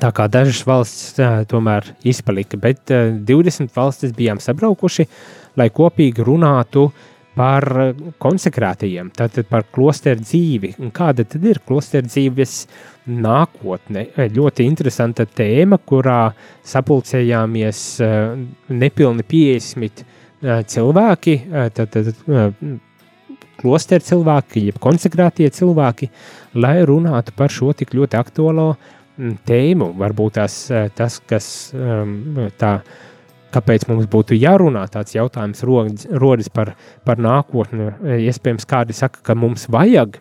Tā 0.00 0.10
kā 0.14 0.26
dažas 0.28 0.62
valsts 0.66 1.18
uh, 1.20 1.42
tomēr 1.48 1.92
izpalika, 2.06 2.58
bet 2.60 2.94
uh, 2.94 3.12
20 3.26 3.74
valstis 3.74 4.14
bijām 4.16 4.40
sabraukuši, 4.42 5.06
lai 5.56 5.68
kopīgi 5.72 6.24
runātu 6.26 6.88
par 7.36 7.66
uh, 7.76 8.10
konsekrētajiem, 8.22 9.12
tātad 9.16 9.48
par 9.50 9.66
klosteru 9.74 10.24
dzīvi. 10.24 10.74
Un 10.82 10.92
kāda 10.96 11.26
tad 11.28 11.44
ir 11.46 11.60
klosteru 11.66 12.08
dzīves 12.08 12.56
nākotne? 13.12 14.08
Eh, 14.16 14.32
Ļoti 14.34 14.66
interesanta 14.66 15.28
tēma, 15.28 15.78
kurā 15.84 16.20
sapulcējāmies 16.66 17.84
uh, 18.04 18.34
nepilni 18.72 19.26
50 19.28 20.02
uh, 20.02 20.60
cilvēki, 20.66 21.38
tad, 21.76 21.94
tad, 21.94 22.12
uh, 22.26 22.76
klosteru 23.60 24.04
cilvēki, 24.04 24.66
jeb 24.70 24.78
konsekrētie 24.82 25.48
cilvēki, 25.54 26.10
lai 26.60 26.76
runātu 26.88 27.34
par 27.36 27.52
šo 27.52 27.72
tik 27.76 27.94
ļoti 27.96 28.18
aktuālo 28.20 28.68
mm, 28.74 29.34
tēmu. 29.48 29.90
Varbūt 30.00 30.38
tās, 30.38 30.58
eh, 30.70 30.88
tas, 30.96 31.18
kas 31.26 31.48
tā, 32.60 32.72
kāpēc 33.56 33.88
mums 33.90 34.08
būtu 34.12 34.36
jārunā, 34.36 34.84
tāds 34.92 35.16
jautājums 35.16 35.64
rodas, 35.66 36.06
rodas 36.12 36.52
par, 36.52 36.74
par 37.08 37.20
nākotni. 37.22 37.90
Iespējams, 38.28 38.68
kādi 38.68 38.96
saka, 38.96 39.24
ka 39.24 39.38
mums 39.38 39.66
vajag 39.72 40.20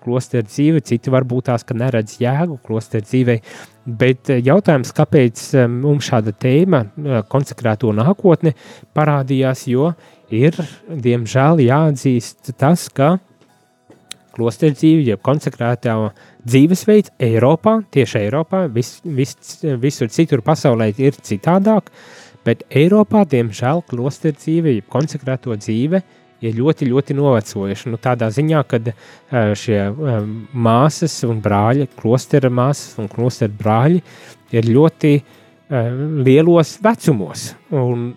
klosteru 0.00 0.46
dzīvi, 0.48 0.82
citi 0.88 1.12
varbūt 1.12 1.50
tās, 1.50 1.64
ka 1.66 1.76
neredz 1.76 2.16
jēgu 2.22 2.58
klosteru 2.64 3.04
dzīvei. 3.04 3.40
Bet 3.86 4.32
jautājums, 4.32 4.92
kāpēc 4.96 5.42
mums 5.70 6.08
šāda 6.08 6.32
tēma, 6.32 6.82
konsekrēto 7.30 7.92
nākotne, 7.96 8.56
parādījās, 8.96 9.66
jo 9.70 9.92
ir, 10.32 10.56
diemžēl, 10.88 11.62
jāatzīst 11.68 12.54
tas, 12.58 12.88
ka 12.88 13.16
klosteru 14.36 14.76
dzīve, 14.76 15.04
jeb 15.12 15.22
konsekrētā 15.24 15.94
dzīvesveids 16.46 17.14
Eiropā, 17.28 17.78
tieši 17.94 18.20
Eiropā, 18.26 18.66
vis, 18.72 18.96
vis, 19.04 19.36
visur 19.80 20.10
citur 20.12 20.42
pasaulē 20.46 20.90
ir 21.00 21.16
citādāk, 21.24 21.92
bet 22.46 22.62
Eiropā, 22.70 23.24
diemžēl, 23.28 23.82
klosteru 23.90 24.36
dzīve, 24.38 24.76
jeb 24.78 24.88
konsekrēto 24.92 25.56
dzīve 25.58 26.02
ir 26.44 26.56
ļoti, 26.56 26.88
ļoti 26.90 27.16
novecojuši. 27.16 27.90
Nu, 27.92 28.00
tādā 28.02 28.28
ziņā, 28.32 28.62
ka 28.68 28.80
šie 29.58 29.80
um, 29.90 30.32
māsas 30.52 31.18
un 31.26 31.40
brāļi, 31.44 31.88
klostera 31.98 32.52
māsas 32.52 32.98
un 33.02 33.10
klostera 33.12 33.52
brāļi 33.52 34.02
ir 34.54 34.70
ļoti 34.70 35.14
uh, 35.18 35.92
lielos 36.26 36.76
vecumos, 36.84 37.50
un 37.74 38.10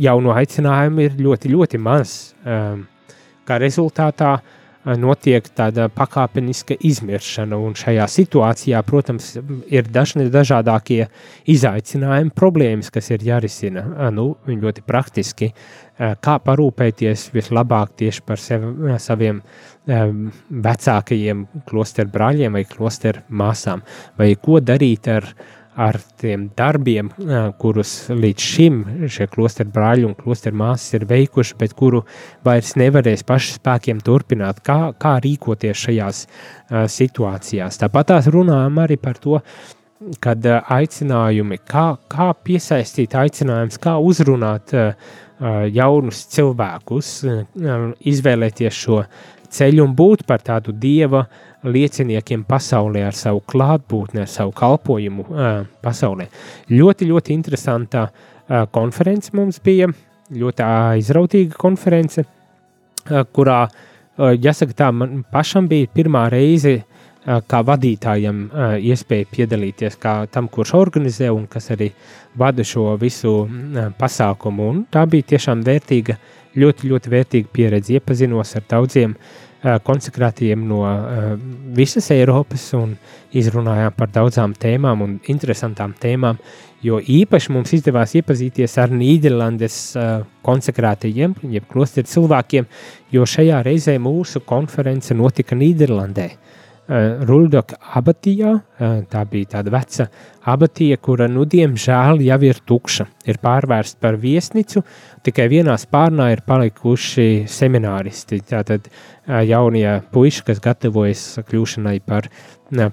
jauno 0.00 0.34
aicinājumu 0.36 1.06
ir 1.06 1.18
ļoti, 1.20 1.52
ļoti 1.52 1.82
maz. 1.82 2.18
Kā 3.46 3.58
rezultātā 3.62 4.36
uh, 4.38 4.54
notiek 4.94 5.48
tāda 5.56 5.88
pakāpeniska 5.90 6.76
izmiršana, 6.86 7.58
un 7.58 7.74
šajā 7.78 8.06
situācijā, 8.10 8.82
protams, 8.86 9.32
ir 9.72 9.88
dažni 9.90 10.28
dažādākie 10.30 11.06
izaicinājumi, 11.50 12.34
problēmas, 12.36 12.92
kas 12.94 13.10
ir 13.10 13.24
jārisina. 13.26 13.82
Nu, 14.14 14.28
ļoti 14.46 14.84
praktiski, 14.86 15.50
kā 15.96 16.36
parūpēties 16.44 17.30
vislabāk 17.34 17.96
tieši 17.98 18.24
par 18.26 18.42
sevi, 18.42 18.94
saviem 19.02 19.42
vecākajiem 19.86 21.44
klosteru 21.66 22.12
brāļiem 22.14 22.58
vai 22.58 22.64
klosteru 22.68 23.22
māsām, 23.30 23.82
vai 24.18 24.34
ko 24.42 24.60
darīt 24.60 25.10
ar 25.10 25.30
ar 25.76 25.98
tiem 26.20 26.48
darbiem, 26.56 27.10
kurus 27.60 28.06
līdz 28.08 28.46
šim 28.52 28.78
šie 29.12 29.26
klosteru 29.32 29.72
brāļi 29.74 30.06
un 30.08 30.14
klosteru 30.16 30.56
māsas 30.56 30.96
ir 30.96 31.04
veikuši, 31.08 31.56
bet 31.60 31.74
kuru 31.76 32.02
vairs 32.46 32.74
nevarēs 32.80 33.26
paši 33.28 33.58
spēkiem 33.58 34.00
turpināt, 34.04 34.62
kā, 34.64 34.78
kā 34.96 35.16
rīkoties 35.24 35.84
šajās 35.86 36.22
uh, 36.26 36.86
situācijās. 36.90 37.80
Tāpat 37.82 38.12
tās 38.14 38.30
runājam 38.32 38.80
arī 38.82 38.96
par 39.00 39.20
to, 39.20 39.42
kad 40.24 40.48
uh, 40.48 40.62
aicinājumi, 40.78 41.60
kā, 41.68 41.86
kā 42.12 42.32
piesaistīt 42.46 43.16
aicinājums, 43.20 43.80
kā 43.82 43.98
uzrunāt 44.00 44.72
uh, 44.76 44.92
jaunus 45.72 46.24
cilvēkus, 46.32 47.16
uh, 47.28 47.88
izvēlēties 48.00 48.84
šo 48.86 49.02
ceļu 49.56 49.84
un 49.84 49.92
būt 49.96 50.24
par 50.28 50.42
tādu 50.44 50.72
dieva 50.74 51.26
lieciniekiem 51.66 52.44
pasaulē 52.48 53.04
ar 53.08 53.16
savu 53.18 53.42
klātbūtni, 53.50 54.22
ar 54.22 54.30
savu 54.30 54.54
kalpojumu 54.56 55.26
uh, 55.26 55.60
pasaulē. 55.82 56.28
Ļoti, 56.70 57.10
ļoti 57.10 57.34
interesanta 57.34 58.06
uh, 58.08 58.64
konference 58.72 59.34
mums 59.36 59.60
bija, 59.64 59.90
ļoti 60.30 60.66
aizrautīga 60.66 61.54
konference. 61.58 62.24
kurā, 63.06 63.68
jāsaka 64.18 64.74
tā, 64.74 64.90
man 64.90 65.20
pašam 65.30 65.68
bija 65.70 65.86
pirmā 65.94 66.24
reize, 66.32 66.80
kā 67.22 67.60
vadītājam 67.62 68.40
iespēja 68.82 69.28
piedalīties, 69.30 69.96
kā 70.02 70.26
tam, 70.30 70.48
kurš 70.48 70.72
organizē 70.74 71.30
un 71.30 71.46
kas 71.46 71.70
arī 71.70 71.92
vada 72.34 72.64
šo 72.64 72.96
visu 72.98 73.48
pasākumu. 73.98 74.68
Un 74.72 74.84
tā 74.90 75.04
bija 75.06 75.22
tiešām 75.34 75.62
vērtīga, 75.66 76.18
ļoti, 76.58 76.90
ļoti 76.90 77.12
vērtīga 77.14 77.52
pieredze. 77.52 77.94
Iepazinos 77.94 78.56
ar 78.58 78.66
daudziem 78.70 79.16
konsekrātiem 79.86 80.62
no 80.68 80.82
visas 81.76 82.10
Eiropas 82.14 82.68
un 82.78 82.94
izrunājām 83.36 83.94
par 83.96 84.12
daudzām 84.14 84.54
tēmām 84.54 85.02
un 85.02 85.16
interesantām 85.32 85.94
tēmām, 86.00 86.38
jo 86.86 87.00
īpaši 87.00 87.52
mums 87.54 87.74
izdevās 87.76 88.14
iepazīties 88.18 88.76
ar 88.78 88.94
Nīderlandes 88.94 89.78
konsekrātiem, 90.46 91.34
jeb 91.50 91.66
klosteru 91.70 92.10
cilvēkiem, 92.10 92.68
jo 93.12 93.26
šajā 93.26 93.62
reizē 93.66 93.96
mūsu 94.02 94.44
konference 94.46 95.14
notika 95.14 95.58
Nīderlandē. 95.58 96.30
Eh, 96.30 96.56
Ruldoka 96.88 97.78
abatijā. 97.98 98.52
Eh, 98.78 99.00
tā 99.10 99.24
bija 99.26 99.56
tāda 99.56 99.72
veca 99.74 100.06
abatija, 100.46 100.98
kura, 101.02 101.26
nu, 101.26 101.42
diemžēl 101.42 102.22
jau 102.22 102.38
ir 102.46 102.60
tukša. 102.62 103.06
Ir 103.26 103.40
pārvērsta 103.42 103.98
par 104.00 104.18
viesnīcu, 104.22 104.84
tikai 105.26 105.48
vienā 105.50 105.74
spārnā 105.82 106.30
ir 106.34 106.44
palikuši 106.46 107.46
semināristi. 107.50 108.38
Tātad 108.46 108.86
eh, 108.86 109.42
jaunie 109.50 109.88
puiši, 110.14 110.44
kas 110.46 110.62
gatavojas 110.62 111.24
kļūšanai 111.48 111.98
par 112.06 112.30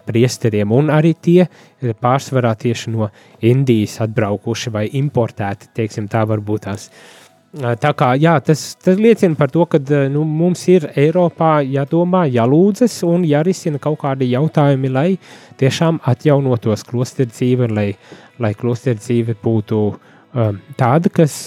priesteriem, 0.06 0.69
un 0.73 0.91
arī 0.93 1.15
tie 1.17 1.47
pārsvarā 1.82 2.51
tieši 2.62 2.91
no 2.93 3.08
Indijas 3.41 3.99
atbraukuši 4.06 4.73
vai 4.73 4.84
importēti, 5.01 5.71
teiksim, 5.73 6.06
tā 6.10 6.21
varbūt 6.29 6.67
tās 6.67 6.89
uh, 6.89 7.23
Tā 7.54 7.92
kā, 7.94 8.08
jā, 8.18 8.32
tas, 8.42 8.62
tas 8.82 8.98
liecina 8.98 9.38
par 9.38 9.52
to, 9.54 9.68
ka 9.70 9.78
nu, 10.10 10.24
mums 10.26 10.63
ir 10.74 10.88
Eiropā 10.98 11.60
jādomā, 11.62 12.24
jālūdzas 12.34 12.96
un 13.06 13.28
jārisina 13.30 13.78
kaut 13.82 14.00
kādi 14.02 14.32
jautājumi, 14.32 14.89
lai 14.89 15.10
tiešām 15.62 16.00
atjaunotos 16.10 16.82
klosteru 16.88 17.30
dzīve, 17.30 17.70
lai, 17.70 17.92
lai 18.42 18.56
klosteru 18.58 18.98
dzīve 18.98 19.38
būtu 19.44 19.84
um, 19.86 20.60
tāda, 20.80 21.13
kas, 21.13 21.38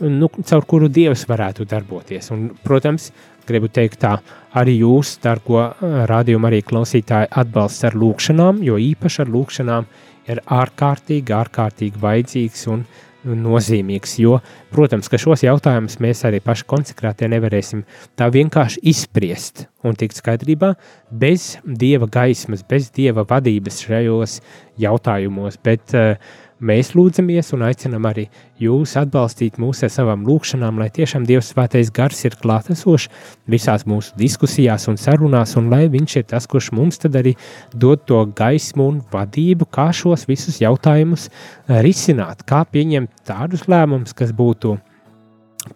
nu, 0.00 0.32
caur 0.40 0.64
kuru 0.72 0.88
Dievs 0.88 1.26
varētu 1.28 1.68
darboties. 1.68 2.32
Un, 2.32 2.48
protams, 2.64 3.10
gribu 3.46 3.68
teikt 3.68 4.00
tā, 4.06 4.16
arī 4.56 4.78
jūs, 4.80 5.18
dārgo 5.20 5.66
rādījumu 6.08 6.48
arī 6.48 6.64
klausītāji, 6.64 7.28
atbalsts 7.44 7.84
ar 7.84 8.00
lūkšanām, 8.00 8.64
jo 8.64 8.80
īpaši 8.80 9.26
ar 9.26 9.36
lūkšanām 9.36 9.90
ir 10.32 10.40
ārkārtīgi, 10.48 11.36
ārkārtīgi 11.44 12.00
vajadzīgs 12.00 12.70
un 12.72 12.80
vajadzīgs 12.80 13.05
nozīmīgs, 13.26 14.16
jo, 14.22 14.38
protams, 14.72 15.10
ka 15.10 15.18
šos 15.20 15.42
jautājumus 15.46 15.98
mēs 16.02 16.22
arī 16.28 16.40
paši 16.44 16.66
konsekrātie 16.70 17.28
nevarēsim 17.32 17.82
tā 18.18 18.28
vienkārši 18.32 18.82
izspriest 18.86 19.66
un 19.86 19.98
tikt 19.98 20.18
skaidrībā 20.20 20.74
bez 21.10 21.56
dieva 21.66 22.08
gaismas, 22.10 22.64
bez 22.66 22.90
dieva 22.94 23.26
vadības 23.28 23.82
šajos 23.86 24.40
jautājumos, 24.82 25.58
bet 25.64 25.94
uh, 25.96 26.14
Mēs 26.56 26.94
lūdzamies 26.96 27.50
un 27.52 27.66
aicinām 27.66 28.06
arī 28.08 28.22
jūs 28.56 28.94
atbalstīt 28.96 29.58
mūs 29.60 29.82
ar 29.84 29.90
savām 29.92 30.22
lūgšanām, 30.24 30.78
lai 30.80 30.86
tiešām 30.88 31.26
Dievs 31.28 31.50
svētais 31.52 31.90
gars 31.92 32.22
ir 32.24 32.32
klātesošs 32.40 33.10
visās 33.52 33.84
mūsu 33.84 34.16
diskusijās 34.16 34.88
un 34.88 34.96
sarunās, 34.96 35.52
un 35.60 35.68
lai 35.68 35.82
viņš 35.92 36.16
ir 36.16 36.26
tas, 36.32 36.48
kurš 36.48 36.70
mums 36.72 37.02
tad 37.02 37.20
arī 37.20 37.34
dod 37.76 38.06
to 38.08 38.22
gaismu 38.32 38.88
un 38.88 39.04
vadību, 39.12 39.68
kā 39.68 39.90
šos 39.92 40.24
visus 40.30 40.62
jautājumus 40.64 41.28
eh, 41.28 41.82
risināt, 41.84 42.46
kā 42.48 42.64
pieņemt 42.64 43.26
tādus 43.28 43.68
lēmumus, 43.68 44.16
kas 44.16 44.32
būtu 44.32 44.78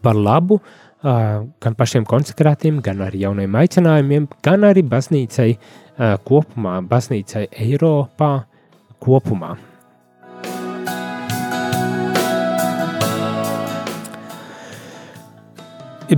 par 0.00 0.16
labu 0.16 0.62
uh, 0.62 1.44
gan 1.60 1.76
pašiem 1.76 2.06
konsekrātiem, 2.08 2.80
gan 2.80 3.02
arī 3.04 3.26
jauniem 3.26 3.58
aicinājumiem, 3.58 4.30
gan 4.40 4.64
arī 4.64 4.86
baznīcai 4.86 5.50
uh, 5.56 6.14
kopumā, 6.24 6.78
baznīcai 6.88 7.50
Eiropā 7.66 8.38
kopumā. 9.02 9.58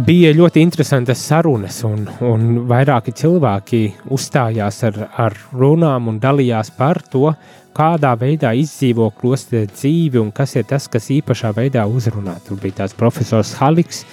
Bija 0.00 0.32
ļoti 0.32 0.62
interesantas 0.62 1.20
sarunas, 1.26 1.82
un, 1.84 2.06
un 2.24 2.62
vairāki 2.68 3.12
cilvēki 3.16 3.80
uzstājās 4.14 4.82
ar, 4.88 4.98
ar 5.20 5.36
runām 5.52 6.08
un 6.08 6.20
dalījās 6.22 6.72
par 6.76 7.02
to, 7.12 7.32
kādā 7.76 8.12
veidā 8.20 8.52
izdzīvo 8.56 9.10
klosteru 9.18 9.68
dzīvi 9.72 10.20
un 10.20 10.30
kas 10.32 10.56
ir 10.56 10.66
tas, 10.68 10.88
kas 10.92 11.10
īpašā 11.12 11.52
veidā 11.56 11.84
uzrunā. 11.88 12.38
Tur 12.46 12.60
bija 12.62 12.82
tāds 12.82 12.96
profesors 12.96 13.54
Haliks 13.60 14.04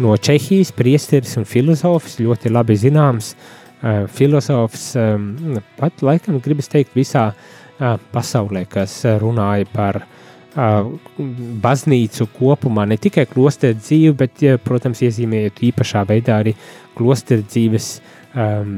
no 0.00 0.16
Čehijas, 0.16 0.72
priesteris 0.76 1.36
un 1.40 1.48
filozofs, 1.48 2.18
ļoti 2.20 2.52
labi 2.52 2.76
zināms 2.80 3.34
uh, 3.34 4.04
filozofs, 4.12 4.90
um, 5.00 5.60
pat 5.80 6.04
laikam 6.04 6.40
gribas 6.44 6.68
teikt 6.72 6.96
visā 6.96 7.30
uh, 7.32 7.96
pasaulē, 8.12 8.66
kas 8.68 9.02
runāja 9.20 9.68
par 9.72 10.02
uh, 10.02 10.10
baznīcu 10.54 12.26
kopumā, 12.36 12.84
ne 12.88 12.98
tikai 13.00 13.24
klosteru 13.30 13.78
dzīvi, 13.78 14.16
bet, 14.16 14.42
protams, 14.64 15.00
iezīmējot 15.06 15.62
īpašā 15.70 16.04
veidā 16.08 16.40
arī 16.42 16.52
klosteru 16.96 17.44
dzīves 17.46 17.86
um, 18.34 18.74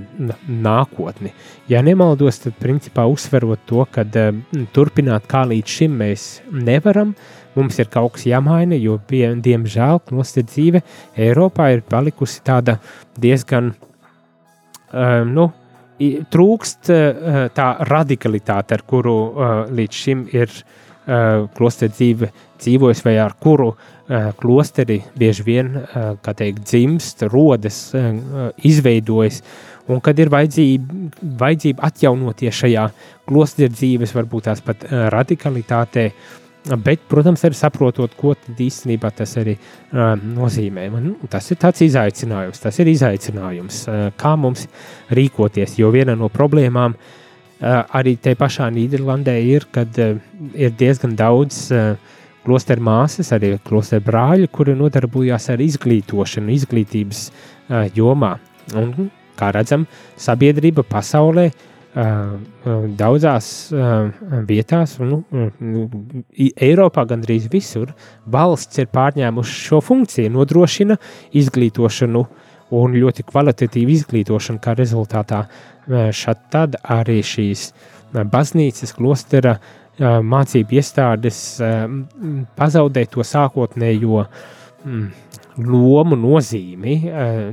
nākotni. 0.46 1.32
Ja 1.70 1.82
nemaldos, 1.82 2.38
tad 2.44 2.54
principā 2.62 3.08
uzsverot 3.10 3.64
to, 3.66 3.82
ka 3.90 4.04
um, 4.06 4.44
turpināt 4.74 5.26
kā 5.30 5.42
līdz 5.50 5.74
šim 5.78 5.98
mēs 5.98 6.28
nevaram, 6.52 7.14
mums 7.58 7.78
ir 7.82 7.90
kaut 7.90 8.14
kas 8.16 8.28
jāmaina, 8.30 8.78
jo, 8.78 9.00
pie, 9.08 9.26
diemžēl, 9.42 10.04
klosteru 10.06 10.46
dzīve 10.50 10.84
Eiropā 11.26 11.72
ir 11.74 11.82
palikusi 11.90 12.38
tāda 12.46 12.78
diezgan, 13.18 13.74
um, 14.92 15.34
nu, 15.34 15.50
trūkst 16.04 16.88
tā 17.54 17.66
radikalitāte, 17.86 18.74
ar 18.74 18.82
kuru 18.82 19.14
uh, 19.14 19.52
līdz 19.70 20.00
šim 20.04 20.24
ir 20.34 20.50
uh, 20.50 20.80
klosteru 21.04 21.92
dzīve 21.92 22.30
dzīvojas, 22.60 23.02
vai 23.04 23.18
ar 23.20 23.34
kuru 23.40 23.72
klosteri 24.40 24.98
bieži 25.16 25.44
vien, 25.46 25.74
kā 26.24 26.34
teikt, 26.36 26.64
dzimst, 26.68 27.24
rodas, 27.32 27.78
izveidojas, 28.64 29.40
un 29.88 30.00
kad 30.04 30.18
ir 30.20 30.32
vajadzība, 30.32 31.00
vajadzība 31.40 31.84
atjaunoties 31.88 32.62
šajā 32.62 32.86
klosteru 33.28 33.72
dzīves, 33.72 34.14
varbūt 34.16 34.48
tās 34.50 34.64
pat 34.64 34.84
radikalitātē, 35.14 36.10
bet, 36.84 37.02
protams, 37.08 37.44
arī 37.44 37.56
saprotot, 37.58 38.12
ko 38.16 38.32
īstenībā 38.48 39.10
tas 39.16 39.36
arī 39.40 39.56
uh, 39.56 40.14
nozīmē. 40.16 40.86
Nu, 40.94 41.16
tas 41.28 41.50
ir 41.52 41.60
tāds 41.60 41.84
izaicinājums, 41.84 42.62
tas 42.62 42.80
ir 42.80 42.88
izaicinājums, 42.92 43.82
uh, 43.88 44.06
kā 44.20 44.32
mums 44.40 44.64
rīkoties, 45.12 45.76
jo 45.80 45.92
viena 45.92 46.16
no 46.16 46.30
problēmām 46.32 46.96
uh, 46.96 47.12
arī 47.64 48.16
te 48.20 48.34
pašā 48.38 48.68
Nīderlandē 48.72 49.34
ir, 49.48 49.66
kad 49.72 49.98
eh, 49.98 50.18
ir 50.54 50.72
diezgan 50.78 51.14
daudz 51.16 51.66
eh, 51.72 51.94
klosteru 52.44 52.84
māsas, 52.84 53.32
arī 53.32 53.54
klosteru 53.64 54.04
brāļi, 54.04 54.50
kuri 54.52 54.76
nodarbojās 54.76 55.48
ar 55.54 55.62
izglītošanu, 55.64 56.52
izglītības 56.52 57.28
jomā. 57.96 58.34
Un, 58.76 59.08
kā 59.38 59.48
redzam, 59.56 59.86
sabiedrība 60.20 60.84
pasaulē 60.84 61.48
daudzās 62.98 63.48
vietās, 64.48 64.96
nu, 65.00 65.22
nu 65.62 65.84
Eiropā 66.36 67.04
gandrīz 67.08 67.46
visur, 67.52 67.94
valsts 68.26 68.82
ir 68.82 68.90
pārņēmuši 68.92 69.60
šo 69.70 69.80
funkciju, 69.88 70.32
nodrošina 70.34 70.98
izglītošanu 71.38 72.26
un 72.74 72.96
ļoti 72.98 73.24
kvalitatīvu 73.28 73.94
izglītošanu, 73.98 74.62
kā 74.62 74.74
rezultātā 74.78 75.44
šad 75.88 76.58
arī 76.82 77.20
šīs 77.24 77.68
baznīcas, 78.14 78.94
klostera 78.96 79.58
mācību 80.00 80.80
iestādes 80.80 81.38
pazaudē 82.58 83.04
to 83.10 83.26
sākotnējo 83.26 84.24
lomu, 85.54 86.16
nozīmi. 86.18 86.96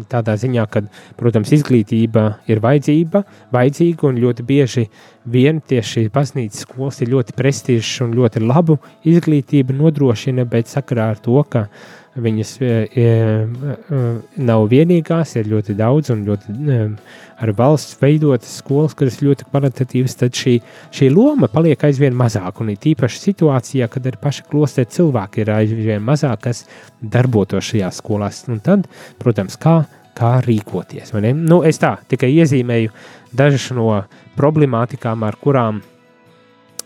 Tādā 0.09 0.33
ziņā, 0.41 0.65
ka, 0.73 0.81
protams, 1.19 1.51
izglītība 1.53 2.23
ir 2.49 2.61
vajadzība, 2.63 3.21
vajadzīga 3.53 4.07
un 4.09 4.17
ļoti 4.23 4.45
bieži 4.47 4.87
vien 5.29 5.61
tieši 5.61 6.07
baznīcas 6.13 6.65
skolas 6.65 7.01
ir 7.03 7.11
ļoti 7.13 7.37
prestižs 7.37 8.01
un 8.07 8.15
ļoti 8.17 8.41
labu 8.41 8.79
izglītību 9.05 9.77
nodrošina, 9.77 10.47
bet 10.49 10.71
sakarā 10.71 11.11
ar 11.13 11.21
to, 11.21 11.37
ka 11.45 11.67
uh, 11.67 12.00
Viņas 12.11 12.49
e, 12.59 12.67
e, 12.67 13.03
e, 13.07 13.99
nav 14.43 14.65
vienīgās, 14.67 15.37
ir 15.39 15.47
ļoti 15.47 15.75
daudz 15.79 16.11
un 16.11 16.25
ļoti 16.27 16.55
ar 17.41 17.51
valsts 17.55 17.95
veidotas 18.01 18.57
skolas, 18.59 18.97
kuras 18.99 19.21
ļoti 19.23 19.47
kvalitatīvas, 19.47 20.17
tad 20.19 20.35
šī, 20.35 20.57
šī 20.91 21.07
loma 21.13 21.47
paliek 21.51 21.79
aizvien 21.87 22.17
mazāka. 22.17 22.65
Un 22.65 22.73
ir 22.73 22.81
tīpaši 22.83 23.21
situācijā, 23.29 23.87
kad 23.93 24.09
ir 24.11 24.19
paši 24.19 24.43
klostē 24.49 24.83
cilvēki 24.91 25.45
ir 25.45 25.53
aizvien 25.55 26.03
mazāk, 26.03 26.43
kas 26.49 26.65
darbotos 26.99 27.71
šajās 27.71 28.01
skolās. 28.03 28.43
Un 28.51 28.59
tad, 28.65 28.91
protams, 29.21 29.55
kā, 29.61 29.77
kā 30.17 30.33
rīkoties. 30.43 31.15
Nu, 31.31 31.61
es 31.63 31.79
tā 31.79 31.95
tikai 32.11 32.33
iezīmēju 32.41 32.91
dažas 33.31 33.69
no 33.77 33.87
problemātikām, 34.35 35.23
ar 35.23 35.39
kurām, 35.39 35.79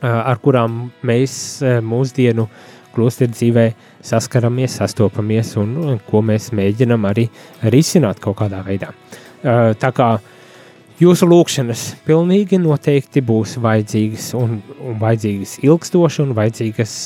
ar 0.06 0.38
kurām 0.46 0.84
mēs 1.02 1.36
mūsdienu 1.82 2.46
klosteru 2.96 3.34
dzīvē 3.36 3.66
saskaramies, 4.06 4.80
sastopamies 4.80 5.56
un, 5.62 5.76
un 5.82 6.00
ko 6.08 6.24
mēs 6.26 6.52
mēģinam 6.56 7.06
arī 7.10 7.28
risināt 7.74 8.22
kaut 8.24 8.40
kādā 8.42 8.62
veidā. 8.66 8.92
Tā 9.44 9.92
kā 9.96 10.10
jūsu 11.02 11.28
lūkšanas 11.30 11.86
pilnīgi 12.08 12.60
noteikti 12.62 13.24
būs 13.26 13.58
vajadzīgas 13.62 14.32
un, 14.40 14.60
un 14.80 15.00
vajadzīgas 15.02 15.60
ilgstoši 15.66 16.24
un 16.24 16.34
vajadzīgas, 16.38 16.98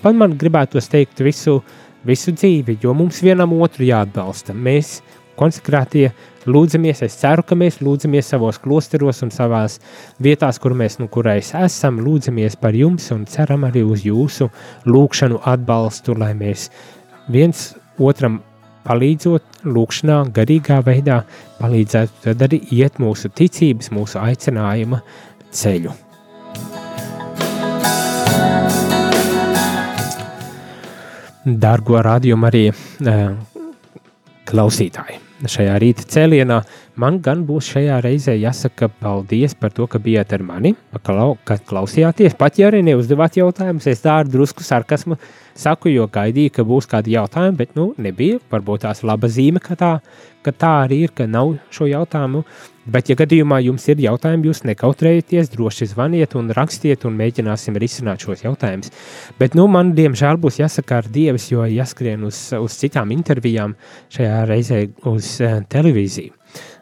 pat 0.00 0.18
man 0.18 0.36
gribētu 0.40 0.80
teikt, 0.80 1.22
visu, 1.26 1.58
visu 2.06 2.34
dzīvi, 2.36 2.78
jo 2.82 2.94
mums 2.96 3.20
vienam 3.26 3.52
otru 3.60 3.88
jāatbalsta. 3.88 4.54
Mēs 4.54 5.00
konsekrētie 5.40 6.10
lūdzamies, 6.48 7.02
es 7.06 7.16
ceru, 7.20 7.44
ka 7.46 7.56
mēs 7.58 7.80
lūdzamies 7.84 8.30
savos 8.32 8.60
klosteros 8.60 9.22
un 9.24 9.32
savās 9.34 9.78
vietās, 10.22 10.60
kur 10.60 10.76
mēs 10.76 10.98
nu 11.00 11.08
kurais 11.12 11.54
esam, 11.56 12.00
lūdzamies 12.04 12.58
par 12.60 12.76
jums 12.76 13.10
un 13.14 13.26
ceram 13.28 13.64
arī 13.68 13.84
uz 13.84 14.04
jūsu 14.06 14.50
lūkšanu 14.88 15.40
atbalstu, 15.48 16.16
lai 16.20 16.32
mēs 16.36 16.68
viens 17.32 17.70
otram 18.00 18.40
palīdzot 18.86 19.64
lūkšanā, 19.68 20.20
garīgā 20.36 20.80
veidā, 20.86 21.22
palīdzētu 21.60 22.24
tad 22.24 22.46
arī 22.48 22.62
iet 22.76 23.00
mūsu 23.02 23.32
ticības, 23.36 23.92
mūsu 23.94 24.20
aicinājuma 24.22 25.02
ceļu. 25.52 25.96
Dargo 31.40 32.02
radiomu 32.04 32.46
arī 32.50 32.66
klausītāji! 34.50 35.29
Šajā 35.48 35.76
rīta 35.80 36.04
cēlienā. 36.10 36.60
Man 37.00 37.20
gan 37.24 37.44
būs 37.48 37.70
šajā 37.72 38.00
reizē 38.04 38.34
jāsaka 38.36 38.90
paldies 39.00 39.54
par 39.56 39.72
to, 39.72 39.86
ka 39.88 40.00
bijāt 40.02 40.34
ar 40.36 40.42
mani, 40.44 40.74
ka 41.00 41.56
klausījāties. 41.70 42.36
Pat 42.38 42.58
ja 42.60 42.68
arī 42.68 42.82
neuzdevāt 42.84 43.38
jautājumus, 43.40 43.86
es 43.88 44.02
tā 44.04 44.18
ar 44.20 44.28
drusku 44.28 44.64
sarkasmu 44.66 45.16
saku, 45.56 45.92
jo 45.94 46.08
gaidīju, 46.12 46.52
ka 46.56 46.66
būs 46.66 46.88
kādi 46.90 47.16
jautājumi, 47.16 47.56
bet 47.56 47.72
nu 47.78 47.90
nebija. 47.98 48.40
Varbūt 48.52 48.84
tās 48.84 49.04
laba 49.06 49.30
zīme, 49.32 49.62
ka 49.64 49.78
tā, 49.80 49.94
ka 50.44 50.52
tā 50.52 50.74
arī 50.84 51.04
ir, 51.06 51.14
ka 51.16 51.28
nav 51.30 51.56
šo 51.72 51.88
jautājumu. 51.88 52.44
Bet, 52.90 53.10
ja 53.10 53.16
gadījumā 53.18 53.60
jums 53.62 53.84
ir 53.92 54.00
jautājumi, 54.02 54.48
jūs 54.50 54.64
nekautrējieties, 54.66 55.52
droši 55.52 55.90
zvaniet 55.92 56.34
un 56.38 56.50
rakstiet, 56.56 57.06
un 57.06 57.14
mēģināsim 57.20 57.78
risināt 57.78 58.24
šos 58.26 58.42
jautājumus. 58.42 58.90
Bet, 59.38 59.54
nu, 59.58 59.68
man, 59.70 59.94
diemžēl, 59.98 60.40
būs 60.42 60.58
jāsaka 60.62 60.98
ar 60.98 61.10
Dievu, 61.12 61.38
jo 61.52 61.68
jāskrien 61.70 62.26
uz, 62.26 62.42
uz 62.58 62.80
citām 62.82 63.14
intervijām, 63.14 63.76
šajā 64.10 64.42
reizē 64.50 64.82
uz 65.12 65.36
uh, 65.44 65.60
televīziju. 65.70 66.39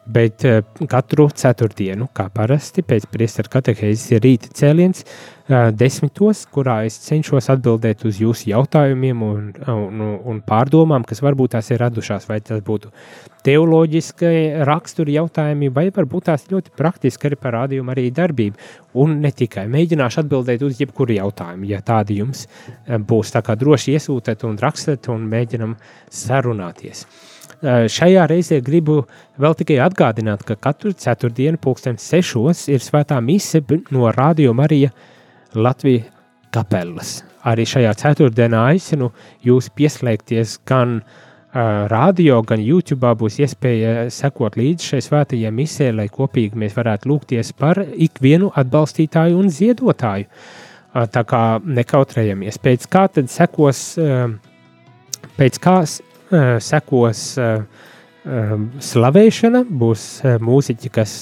Bet 0.09 0.44
uh, 0.49 0.62
katru 0.88 1.27
ceturtdienu, 1.37 2.07
kā 2.16 2.31
parasti, 2.33 2.81
pēc 2.87 3.09
priesteru 3.12 3.51
katehēzes 3.53 4.14
ir 4.14 4.23
rīta 4.25 4.49
cēliens 4.57 5.05
uh, 5.05 5.68
desmitos, 5.77 6.47
kurā 6.49 6.79
es 6.88 6.97
cenšos 7.05 7.51
atbildēt 7.53 8.07
uz 8.09 8.21
jūsu 8.23 8.49
jautājumiem 8.55 9.25
un, 9.27 9.51
un, 9.68 10.07
un 10.33 10.40
pārdomām, 10.47 11.05
kas 11.09 11.21
varbūt 11.25 11.59
tās 11.59 11.68
ir 11.75 11.83
radušās, 11.85 12.25
vai 12.31 12.40
tas 12.40 12.64
būtu 12.64 12.88
teoloģiskai 13.44 14.64
raksturi 14.68 15.18
jautājumi, 15.18 15.68
vai 15.77 15.88
varbūt 15.94 16.29
tās 16.31 16.49
ļoti 16.51 16.73
praktiski 16.77 17.29
arī 17.29 17.38
par 17.40 17.59
rādījumu 17.61 17.92
arī 17.92 18.09
darbību. 18.14 18.68
Un 18.99 19.18
ne 19.23 19.33
tikai 19.33 19.68
mēģināšu 19.71 20.25
atbildēt 20.25 20.64
uz 20.64 20.81
jebkuru 20.81 21.21
jautājumu, 21.21 21.68
ja 21.68 21.85
tādi 21.85 22.23
jums 22.23 22.47
būs 22.88 23.37
tā 23.37 23.44
kā 23.44 23.57
droši 23.61 23.99
iesūtēt 23.99 24.49
un 24.49 24.57
rakstēt 24.61 25.12
un 25.12 25.29
mēģinam 25.31 25.77
sarunāties. 26.09 27.07
Eh, 27.59 27.88
šajā 27.90 28.23
reizē 28.31 28.61
gribu 28.62 29.01
vēl 29.42 29.57
tikai 29.59 29.81
atgādināt, 29.83 30.44
ka 30.47 30.55
katru 30.55 30.92
ceturtdienu, 30.94 31.59
pulksten 31.59 31.97
sešos, 31.99 32.68
ir 32.71 32.85
svētā 32.85 33.18
mise 33.18 33.64
no 33.90 34.12
Radio 34.14 34.53
Marija 34.55 34.92
Latvijas 35.55 36.07
kapelas. 36.55 37.25
Arī 37.42 37.66
šajā 37.66 37.97
ceturtdienā 37.99 38.62
aicinu 38.71 39.11
jūs 39.42 39.73
pieslēgties 39.75 40.61
gan 40.66 41.01
uh, 41.03 41.88
radio, 41.90 42.42
gan 42.47 42.62
YouTube. 42.62 43.11
Būs 43.18 43.40
iespēja 43.42 44.07
sekot 44.11 44.55
līdzi 44.59 44.92
šai 44.92 45.03
svētajai 45.09 45.53
misē, 45.55 45.90
lai 45.92 46.07
kopīgi 46.09 46.59
mēs 46.59 46.77
varētu 46.79 47.11
lūgties 47.11 47.53
par 47.59 47.83
ikvienu 47.83 48.53
atbalstītāju 48.55 49.38
un 49.38 49.51
ziedotāju. 49.51 50.29
Uh, 50.94 51.09
tā 51.11 51.27
kā 51.27 51.42
nekautrējamies. 51.64 52.62
Pēc 52.62 52.87
kā 52.87 53.09
tad 53.12 53.35
sekos, 53.35 53.83
uh, 53.99 54.31
pēc 55.37 55.59
kā 55.62 55.83
Eh, 55.83 56.08
sekos 56.61 57.23
eh, 57.41 57.62
eh, 58.25 58.57
slavēšana, 58.91 59.64
būs 59.69 60.09
mūziķi, 60.45 60.91
kas 60.93 61.14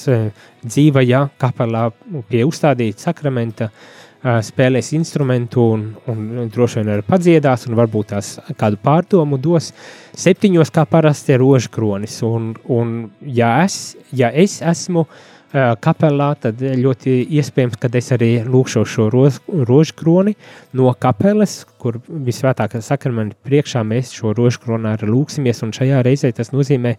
dzīvajā 0.65 1.23
kapelā 1.41 1.91
pie 2.31 2.43
uzstādīta 2.49 3.09
sakramenta 3.11 3.71
spēlēs 4.43 4.89
instrumentu 4.97 5.63
un, 5.77 5.83
un 6.11 6.49
droši 6.51 6.81
vien 6.81 6.89
arī 6.97 7.05
padziedās, 7.07 7.69
un 7.69 7.77
varbūt 7.79 8.09
tās 8.11 8.31
kādu 8.59 8.81
pārdomu 8.83 9.39
dos. 9.39 9.69
Septiņos, 10.19 10.73
kā 10.75 10.83
parasti, 10.91 11.37
ir 11.37 11.45
rožkronis, 11.45 12.17
un, 12.27 12.49
un 12.67 12.97
ja, 13.23 13.53
es, 13.63 13.95
ja 14.11 14.33
es 14.35 14.57
esmu 14.67 15.05
uh, 15.05 15.21
kapelā, 15.53 16.33
tad 16.41 16.61
ļoti 16.61 17.15
iespējams, 17.39 17.79
ka 17.81 17.91
es 17.95 18.11
arī 18.15 18.31
lūkšu 18.47 18.83
šo 18.89 19.07
roz, 19.13 19.39
rožu 19.47 19.95
kroni 19.97 20.35
no 20.77 20.93
kapelas, 20.99 21.65
kur 21.79 22.01
visvētākā 22.09 22.83
sakramenta 22.83 23.37
priekšā 23.47 23.85
mēs 23.87 24.13
šo 24.17 24.35
rožu 24.37 24.61
kroni 24.65 24.91
arī 24.93 25.11
lūksimies, 25.13 25.63
un 25.63 25.73
šajā 25.77 26.03
reizē 26.07 26.33
tas 26.35 26.53
nozīmē, 26.55 26.97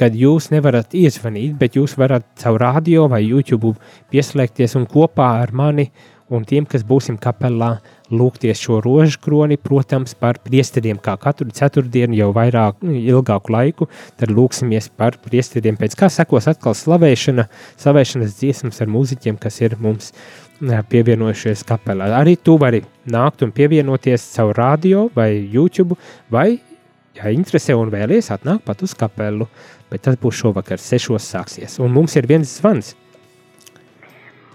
kad 0.00 0.16
jūs 0.16 0.50
nevarat 0.52 0.94
iezvanīt, 0.96 1.56
bet 1.60 1.76
jūs 1.76 1.96
varat 2.00 2.26
caur 2.40 2.60
radio 2.60 3.06
vai 3.08 3.22
YouTube 3.24 3.76
pieslēgties 4.12 4.76
un 4.76 4.86
kopā 4.88 5.30
ar 5.42 5.52
mani 5.52 5.90
un 6.28 6.44
tiem, 6.44 6.66
kas 6.66 6.84
būsim 6.84 7.20
kapelā, 7.22 7.76
lūgties 8.10 8.60
šo 8.62 8.80
rožu 8.84 9.18
kroni, 9.22 9.58
protams, 9.58 10.14
par 10.18 10.38
priesteriem, 10.44 10.98
kā 11.02 11.16
katru 11.20 11.48
ceturtdienu 11.54 12.16
jau 12.18 12.30
vairāk, 12.36 12.82
ilgāku 12.82 13.54
laiku, 13.54 13.88
tad 14.20 14.32
lūksimies 14.34 14.88
par 14.96 15.18
priesteriem, 15.24 15.78
pēc 15.80 15.96
kā 15.98 16.10
sekos 16.12 16.48
atkal 16.50 16.76
slavēšana, 16.78 17.48
slavēšanas 17.82 18.36
dziesmas 18.40 18.82
ar 18.82 18.92
mūziķiem, 18.92 19.38
kas 19.42 19.60
ir 19.64 19.76
mums 19.82 20.12
pievienojušies 20.60 21.64
kapelā. 21.68 22.08
Arī 22.16 22.36
tu 22.36 22.56
vari 22.60 22.82
nākt 23.12 23.44
un 23.44 23.52
pievienoties 23.52 24.30
caur 24.36 24.54
radio 24.56 25.08
vai 25.14 25.30
YouTube, 25.40 25.98
vai, 26.32 26.60
ja 27.16 27.32
interesē 27.34 27.76
un 27.76 27.90
vēlies, 27.92 28.30
atnāk 28.32 28.64
pat 28.64 28.86
uz 28.86 28.94
kapelu, 28.96 29.48
bet 29.90 30.06
tas 30.06 30.16
būs 30.20 30.40
šovakar 30.44 30.80
sešos 30.82 31.26
sāksies, 31.34 31.80
un 31.82 31.92
mums 31.92 32.16
ir 32.16 32.28
viens 32.30 32.56
zvans. 32.60 32.94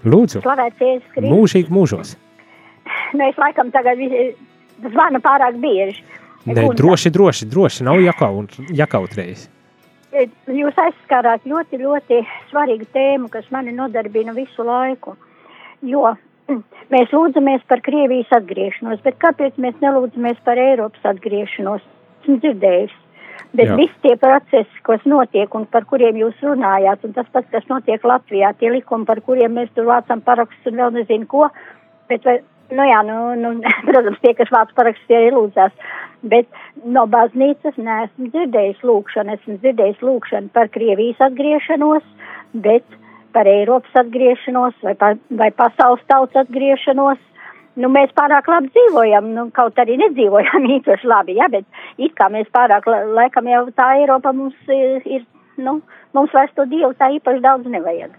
Lūdzu, 0.02 0.40
Slavēts 0.42 0.82
Jēzus 0.82 1.10
Kristus. 1.14 1.30
mūžīgi 1.30 1.70
mūžos. 1.70 2.16
Nu, 3.12 3.24
es 3.28 3.38
laikam 3.38 3.70
tagad 3.74 4.00
zvanu 4.82 5.20
pārāk 5.22 5.58
bieži. 5.62 6.02
Un- 6.46 6.74
droši, 6.74 7.10
droši, 7.14 7.46
droši, 7.46 7.84
nav 7.86 8.00
jakaut, 8.02 8.56
jakautreiz. 8.74 9.46
Jūs 10.12 10.76
aizskārāt 10.76 11.46
ļoti, 11.48 11.78
ļoti 11.80 12.18
svarīgu 12.50 12.88
tēmu, 12.92 13.30
kas 13.32 13.46
mani 13.54 13.72
nodarbina 13.72 14.34
visu 14.36 14.66
laiku. 14.66 15.14
Jo 15.82 16.16
mēs 16.92 17.14
lūdzamies 17.14 17.62
par 17.70 17.80
Krievijas 17.80 18.32
atgriešanos, 18.36 19.00
bet 19.06 19.16
kāpēc 19.22 19.56
mēs 19.62 19.78
nelūdzamies 19.80 20.42
par 20.44 20.60
Eiropas 20.60 21.06
atgriešanos? 21.14 21.86
Esmu 22.22 22.38
dzirdējis. 22.42 22.98
Bet 23.52 23.68
Jā. 23.68 23.76
visi 23.76 23.94
tie 24.04 24.14
procesi, 24.20 24.82
kas 24.86 25.02
notiek 25.08 25.54
un 25.56 25.66
par 25.68 25.84
kuriem 25.88 26.16
jūs 26.20 26.38
runājāt, 26.44 27.02
un 27.04 27.12
tas 27.16 27.26
pats, 27.32 27.48
kas 27.52 27.66
notiek 27.68 28.04
Latvijā, 28.04 28.52
tie 28.56 28.70
likumi, 28.72 29.04
par 29.08 29.20
kuriem 29.24 29.56
mēs 29.58 29.72
tur 29.76 29.88
vācam 29.88 30.22
parakstus 30.24 30.70
un 30.70 30.80
vēl 30.80 30.94
nezinu 30.96 31.28
ko, 31.28 31.48
bet 32.08 32.24
vai, 32.28 32.38
nu 32.76 32.86
jā, 32.88 33.02
nu, 33.08 33.18
nu, 33.38 33.52
protams, 33.88 34.20
tie, 34.24 34.34
kas 34.38 34.52
vāc 34.54 34.72
parakstus, 34.78 35.08
tie 35.10 35.18
arī 35.20 35.32
lūdzās. 35.36 35.74
Bet 36.22 36.46
no 36.86 37.04
baznīcas 37.10 37.78
neesmu 37.78 38.30
dzirdējis 38.30 38.82
lūkšanu, 38.86 39.36
esmu 39.38 39.58
dzirdējis 39.62 40.04
lūkšanu 40.06 40.52
par 40.54 40.70
Krievijas 40.74 41.22
atgriešanos, 41.26 42.04
bet 42.54 42.86
par 43.34 43.48
Eiropas 43.50 43.96
atgriešanos 44.04 44.76
vai, 44.86 44.94
pa, 45.00 45.14
vai 45.40 45.50
pasaules 45.56 46.04
tautas 46.06 46.44
atgriešanos. 46.44 47.20
Nu, 47.80 47.88
mēs 47.88 48.10
pārāk 48.12 48.50
labi 48.52 48.68
dzīvojam, 48.74 49.30
nu, 49.32 49.46
kaut 49.56 49.78
arī 49.80 49.96
nedzīvojam 50.02 50.66
īpaši 50.76 51.08
labi, 51.08 51.38
ja, 51.40 51.48
bet 51.52 51.64
it 51.96 52.12
kā 52.18 52.28
mēs 52.30 52.50
pārāk, 52.52 52.86
la- 52.86 53.06
laikam 53.18 53.48
jau 53.48 53.64
tā 53.72 53.94
Eiropa 54.02 54.34
mums 54.36 54.58
ir, 54.68 55.00
ir 55.08 55.24
nu, 55.56 55.80
mums 56.16 56.32
vairs 56.34 56.52
to 56.56 56.64
dievu 56.68 56.92
tā 56.98 57.08
īpaši 57.16 57.42
daudz 57.44 57.68
nevajag. 57.70 58.14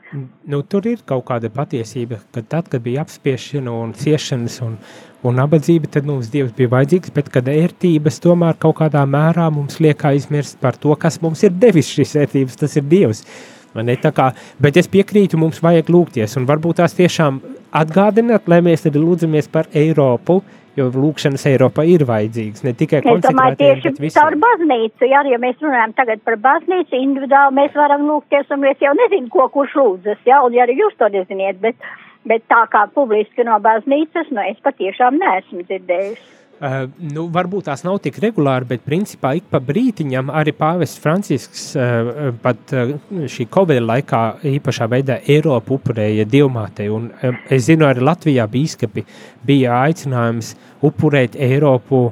Nu, 0.50 0.62
tur 0.62 0.86
ir 0.89 1.02
kaut 1.10 1.26
kāda 1.30 1.50
patiesība, 1.54 2.19
ka 2.34 2.43
tad, 2.46 2.69
kad 2.72 2.84
bija 2.84 3.04
apspiešana 3.06 3.74
un 3.74 3.96
ciešanas 3.98 4.60
un, 4.65 4.78
un 5.24 5.39
nabadzība, 5.39 5.89
tad 5.93 6.08
mums 6.10 6.32
Dievs 6.34 6.54
bija 6.58 6.72
vajadzīgs, 6.76 7.13
bet 7.15 7.32
kad 7.34 7.50
ērtības 7.50 8.22
tomēr 8.24 8.60
kaut 8.62 8.78
kādā 8.82 9.04
mērā 9.10 9.50
mums 9.54 9.80
liek 9.84 10.06
aizmirst 10.10 10.60
par 10.62 10.78
to, 10.80 10.96
kas 11.00 11.19
mums 11.24 11.43
ir 11.43 11.54
devis 11.54 11.91
šīs 11.96 12.15
ērtības, 12.26 12.60
tas 12.63 12.80
ir 12.80 12.88
Dievs. 12.89 13.26
Ne, 13.74 13.96
kā, 13.98 14.28
bet 14.62 14.76
es 14.78 14.86
piekrītu, 14.86 15.39
mums 15.41 15.58
vajag 15.63 15.88
lūgties, 15.89 16.36
un 16.38 16.46
varbūt 16.46 16.78
tās 16.78 16.93
tiešām 16.93 17.39
atgādināt, 17.74 18.46
lai 18.46 18.60
mēs 18.62 18.86
arī 18.86 19.02
lūdzamies 19.02 19.50
par 19.50 19.65
Eiropu, 19.74 20.43
jo 20.79 20.88
lūkšanas 20.93 21.45
Eiropā 21.51 21.86
ir 21.89 22.05
vajadzīgas, 22.09 22.63
ne 22.65 22.73
tikai 22.77 23.01
tieši 23.03 23.91
bet 23.91 24.15
caur 24.15 24.36
visiem. 24.36 24.43
baznīcu, 24.43 25.09
jā, 25.09 25.23
ja 25.29 25.39
mēs 25.41 25.62
runājam 25.62 25.95
tagad 25.97 26.23
par 26.25 26.38
baznīcu, 26.41 26.97
individuāli 26.97 27.57
mēs 27.59 27.75
varam 27.77 28.07
lūgties, 28.09 28.49
un 28.55 28.65
es 28.69 28.81
jau 28.81 28.93
nezinu, 28.97 29.29
ko 29.33 29.47
kurš 29.53 29.75
lūdzas, 29.79 30.21
jā, 30.29 30.41
un 30.45 30.57
ja 30.57 30.65
arī 30.65 30.79
jūs 30.79 30.97
to 30.99 31.09
neziniet, 31.13 31.59
bet, 31.63 31.89
bet 32.29 32.45
tā 32.51 32.63
kā 32.73 32.88
publiski 32.95 33.45
no 33.47 33.59
baznīcas, 33.63 34.31
nu, 34.33 34.45
es 34.49 34.62
patiešām 34.65 35.19
neesmu 35.21 35.67
dzirdējusi. 35.67 36.42
Uh, 36.63 36.86
nu, 37.12 37.26
varbūt 37.34 37.66
tās 37.68 37.82
nav 37.84 37.98
tik 38.04 38.20
regulāri, 38.24 38.68
bet 38.70 38.84
principā 38.86 39.34
ik 39.36 39.50
pa 39.52 39.60
brītiņam 39.60 40.30
arī 40.32 40.54
pāvests 40.56 41.02
Francisks 41.02 41.63
uh, 41.76 42.30
pat 42.44 42.72
uh, 42.78 42.94
šī 43.28 43.48
Covid 43.52 43.82
laikā 43.84 44.22
īpašā 44.48 44.88
veidā 44.94 45.18
Eiropu 45.28 45.80
upurēja 45.80 46.24
dievmātei. 46.30 46.88
Un 46.94 47.10
um, 47.12 47.39
es 47.52 47.66
zinu, 47.68 47.89
arī 47.89 48.06
Latvijā 48.06 48.46
bīskapi 48.54 49.04
bija 49.44 49.82
aicinājums 49.89 50.54
upurēt 50.86 51.36
Eiropu 51.42 52.06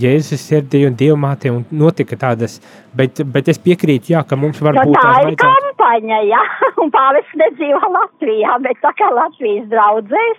Jēzus 0.00 0.40
sirdī 0.40 0.84
un 0.86 0.94
dievmātei 0.96 1.50
un 1.52 1.64
notika 1.74 2.16
tādas, 2.16 2.60
bet, 2.96 3.18
bet 3.34 3.50
es 3.50 3.58
piekrītu, 3.60 4.12
jā, 4.14 4.22
ka 4.24 4.38
mums 4.38 4.60
varbūt 4.62 4.94
tā 4.94 5.10
ir 5.10 5.26
vajadzētu. 5.26 5.42
kampaņa, 5.42 6.20
jā, 6.30 6.42
un 6.84 6.92
pāvis 6.94 7.34
nedzīvo 7.42 7.82
Latvijā, 7.96 8.54
bet 8.64 8.80
tā 8.84 8.94
kā 8.96 9.10
Latvijas 9.12 9.66
draudzēs, 9.72 10.38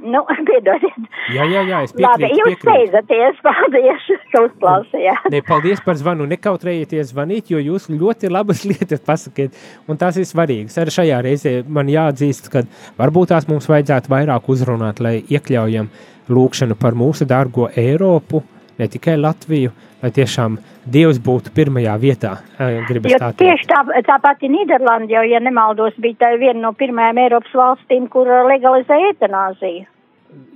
nu, 0.00 0.22
piedodiet. 0.48 1.08
Jā, 1.34 1.46
jā, 1.46 1.62
jā, 1.68 1.80
es 1.86 1.94
Labi, 1.94 2.28
piekrītu. 2.28 2.38
jūs 2.38 2.48
piekrītu. 2.52 2.68
steidzaties, 2.68 3.42
paldies, 3.46 4.06
ka 4.32 4.44
uzklausījāt. 4.46 5.28
Ne, 5.34 5.42
paldies 5.46 5.82
par 5.84 5.98
zvanu. 6.00 6.26
Nekautrējieties 6.32 7.12
zvanīt, 7.12 7.52
jo 7.52 7.60
jūs 7.62 7.90
ļoti 7.92 8.30
labas 8.32 8.64
lietas 8.70 9.04
pasakiet, 9.06 9.58
un 9.88 10.00
tās 10.00 10.18
ir 10.20 10.28
svarīgas. 10.28 10.78
Arī 10.82 10.96
šajā 10.96 11.20
reizē 11.26 11.54
man 11.68 11.90
jāatzīst, 11.92 12.50
ka 12.52 12.64
varbūt 13.00 13.34
tās 13.34 13.48
mums 13.50 13.68
vajadzētu 13.70 14.12
vairāk 14.12 14.48
uzrunāt, 14.52 15.02
lai 15.04 15.18
iekļaujam 15.22 15.90
lūkšanu 16.32 16.78
par 16.80 16.96
mūsu 16.98 17.26
dārgo 17.28 17.68
Eiropu, 17.76 18.42
ne 18.78 18.88
tikai 18.88 19.16
Latviju, 19.20 19.72
lai 20.02 20.10
tiešām 20.14 20.58
Dievs 20.92 21.20
būtu 21.22 21.52
pirmajā 21.54 21.94
vietā. 22.02 22.32
Jo 22.58 23.18
tā 23.22 23.30
tieši 23.38 23.68
tā, 23.70 23.82
tā 24.08 24.18
pati 24.22 24.50
Nīderlanda, 24.50 25.12
jau, 25.14 25.22
ja 25.30 25.38
nemaldos, 25.42 25.94
bija 26.02 26.32
viena 26.40 26.58
no 26.58 26.72
pirmajām 26.74 27.20
Eiropas 27.22 27.54
valstīm, 27.54 28.08
kur 28.10 28.26
uh, 28.26 28.42
legalizēja 28.50 29.12
eutanāziju. 29.12 29.84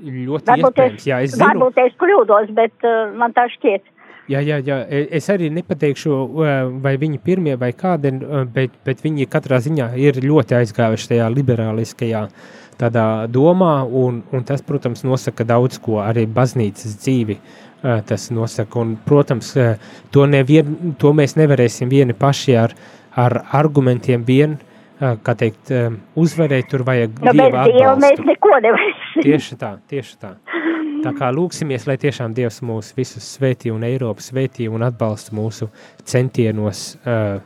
Ļoti 0.07 0.51
Varbūt 0.51 0.81
iespējams, 0.81 1.03
es, 1.03 1.07
jā, 1.07 1.21
es 1.23 1.37
zinu. 1.37 1.45
varbūt 1.45 1.79
es 1.85 1.95
kļūdos, 2.01 2.51
bet 2.57 2.89
uh, 2.89 3.13
man 3.15 3.37
tā 3.37 3.47
šķiet. 3.55 3.87
Jā, 4.27 4.41
jā, 4.43 4.59
jā, 4.67 4.81
e- 4.91 5.07
es 5.15 5.29
arī 5.31 5.53
nepateikšu, 5.55 6.17
vai 6.83 6.97
viņi 6.99 7.21
pirmie 7.23 7.55
vai 7.61 7.71
kādi, 7.79 8.11
bet, 8.51 8.75
bet 8.83 9.05
viņi 9.05 9.29
katrā 9.31 9.61
ziņā 9.63 9.93
ir 10.03 10.19
ļoti 10.25 10.57
aizgājuši 10.59 11.13
tajā 11.13 11.29
liberāliskajā 11.31 12.25
tādā 12.81 13.27
domā, 13.33 13.85
un, 13.87 14.21
un 14.33 14.45
tas, 14.45 14.65
protams, 14.67 15.05
nosaka 15.07 15.47
daudz 15.49 15.79
ko 15.83 16.01
arī 16.05 16.27
baznīcas 16.27 16.99
dzīvi. 17.01 17.39
eh, 17.39 17.66
Tas 17.83 18.31
nosaka, 18.31 18.81
un, 18.81 18.97
protams, 19.05 19.57
eh, 19.57 19.77
to, 20.11 20.25
nevien, 20.27 20.95
to 20.99 21.13
mēs 21.15 21.37
nevarēsim 21.37 21.91
vieni 21.93 22.15
paši 22.17 22.57
ar, 22.57 22.73
ar 23.15 23.37
argumentiem 23.53 24.25
vien, 24.27 24.57
eh, 24.99 25.17
kā 25.23 25.35
teikt, 25.37 25.71
eh, 25.71 25.91
uzvarēt, 26.17 26.71
tur 26.71 26.83
vajag 26.89 27.21
Nu, 27.21 27.31
bez 27.31 27.35
dieva 27.37 27.65
Dieva 27.69 27.93
mēs 27.95 28.17
atbalstu. 28.17 28.27
neko 28.27 28.55
nevarēsim. 28.65 29.23
Tieši 29.23 29.59
tā, 29.61 29.79
tieši 29.89 30.17
tā. 30.19 30.33
Tā 31.05 31.13
kā 31.15 31.31
lūksimies, 31.31 31.87
lai 31.87 31.97
tiešām 31.97 32.35
Dievs 32.35 32.63
mūs 32.63 32.95
visus 32.97 33.39
svētī 33.39 33.71
un 33.71 33.85
Eiropu 33.85 34.25
svētī 34.25 34.67
un 34.73 34.83
atbalsta 34.83 35.37
mūsu 35.37 35.69
centienos 36.03 36.97
uh, 37.07 37.39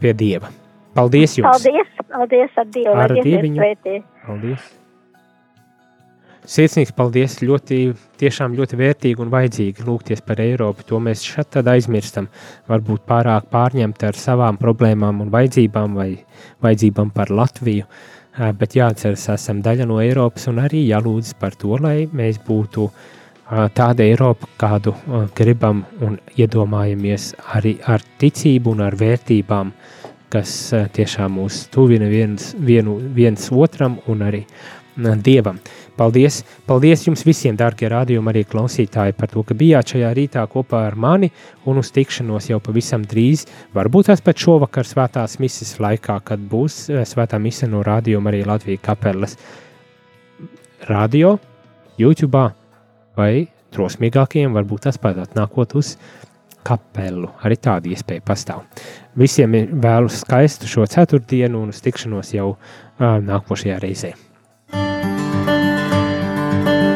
pie 0.00 0.12
Dieva. 0.12 0.50
Paldies 0.94 1.38
jums! 1.38 1.62
Paldies, 1.62 1.86
paldies 2.10 2.50
ar 2.58 2.66
Dievu, 2.66 2.94
Ar 2.94 3.10
svētī. 3.10 4.02
Paldies! 4.26 4.83
Sirsnīgs 6.44 6.92
paldies! 6.92 7.38
Ļoti, 7.40 7.76
tiešām 8.20 8.52
ļoti 8.58 8.76
vērtīgi 8.76 9.22
un 9.24 9.30
vajadzīgi 9.32 9.84
lūgties 9.86 10.20
par 10.28 10.42
Eiropu. 10.44 10.84
To 10.90 10.98
mēs 11.00 11.22
šeit 11.24 11.48
tad 11.56 11.70
aizmirstam. 11.72 12.26
Varbūt 12.68 13.06
pārāk 13.08 13.46
pārņemti 13.52 14.10
ar 14.10 14.18
savām 14.20 14.58
problēmām 14.60 15.22
un 15.24 15.30
vajadzībām 15.32 15.96
vai 15.96 16.10
vajadzībām 16.66 17.14
par 17.16 17.32
Latviju. 17.32 17.88
Eh, 17.88 18.52
Bet 18.60 18.76
jāatceras, 18.76 19.24
esam 19.38 19.64
daļa 19.64 19.88
no 19.88 20.02
Eiropas 20.04 20.44
un 20.52 20.60
arī 20.60 20.84
jālūdz 20.90 21.32
par 21.40 21.56
to, 21.56 21.78
lai 21.80 22.10
mēs 22.12 22.42
būtu 22.44 22.90
eh, 22.90 23.64
tāda 23.80 24.04
Eiropa, 24.04 24.52
kādu 24.60 24.92
eh, 24.92 25.26
gribam 25.40 25.86
un 26.04 26.20
iedomājamies 26.36 27.32
arī 27.56 27.78
ar 27.88 28.04
ticību 28.20 28.76
un 28.76 28.84
ar 28.84 29.00
vērtībām, 29.00 29.72
kas 30.28 30.54
tiešām 30.92 31.38
mūs 31.38 31.64
tuvina 31.72 32.12
viens, 32.12 32.52
vienu, 32.58 32.98
viens 33.16 33.48
otram 33.48 34.00
un 34.12 34.28
arī 34.28 34.44
Dievam. 34.94 35.56
Paldies, 35.94 36.40
paldies 36.66 37.04
jums 37.06 37.22
visiem, 37.22 37.54
darbie 37.54 37.86
rādījumi, 37.92 38.32
arī 38.32 38.40
klausītāji, 38.50 39.14
par 39.14 39.30
to, 39.30 39.44
ka 39.46 39.54
bijāt 39.54 39.92
šajā 39.94 40.08
rītā 40.18 40.42
kopā 40.50 40.80
ar 40.88 40.96
mani 40.98 41.28
un 41.70 41.78
uz 41.78 41.92
tikšanos 41.94 42.48
jau 42.50 42.58
pavisam 42.64 43.04
drīz. 43.06 43.44
Varbūt 43.76 44.10
tas 44.10 44.24
pat 44.24 44.42
šovakar 44.42 44.88
svētās 44.90 45.38
mises 45.38 45.76
laikā, 45.78 46.18
kad 46.26 46.42
būs 46.50 46.80
eh, 46.90 47.04
svētā 47.06 47.38
mise 47.38 47.70
no 47.70 47.84
rādījuma 47.86 48.32
arī 48.32 48.42
Latvijas 48.48 48.82
kapelas. 48.82 49.38
Radio, 50.90 51.38
YouTube 51.96 52.42
vai 53.14 53.46
drosmīgākajiem 53.74 54.58
varbūt 54.58 54.88
tas 54.88 54.98
pat 54.98 55.22
atnākot 55.22 55.78
uz 55.78 55.94
kapelu. 56.66 57.30
Arī 57.46 57.60
tāda 57.60 57.94
iespēja 57.94 58.24
pastāv. 58.26 58.66
Visiem 59.14 59.54
vēlu 59.78 60.10
skaistu 60.10 60.66
šo 60.70 60.90
ceturtdienu 60.90 61.62
un 61.62 61.74
uz 61.74 61.82
tikšanos 61.84 62.34
jau 62.34 62.54
uh, 62.56 63.18
nākošajā 63.22 63.82
reizē. 63.84 64.16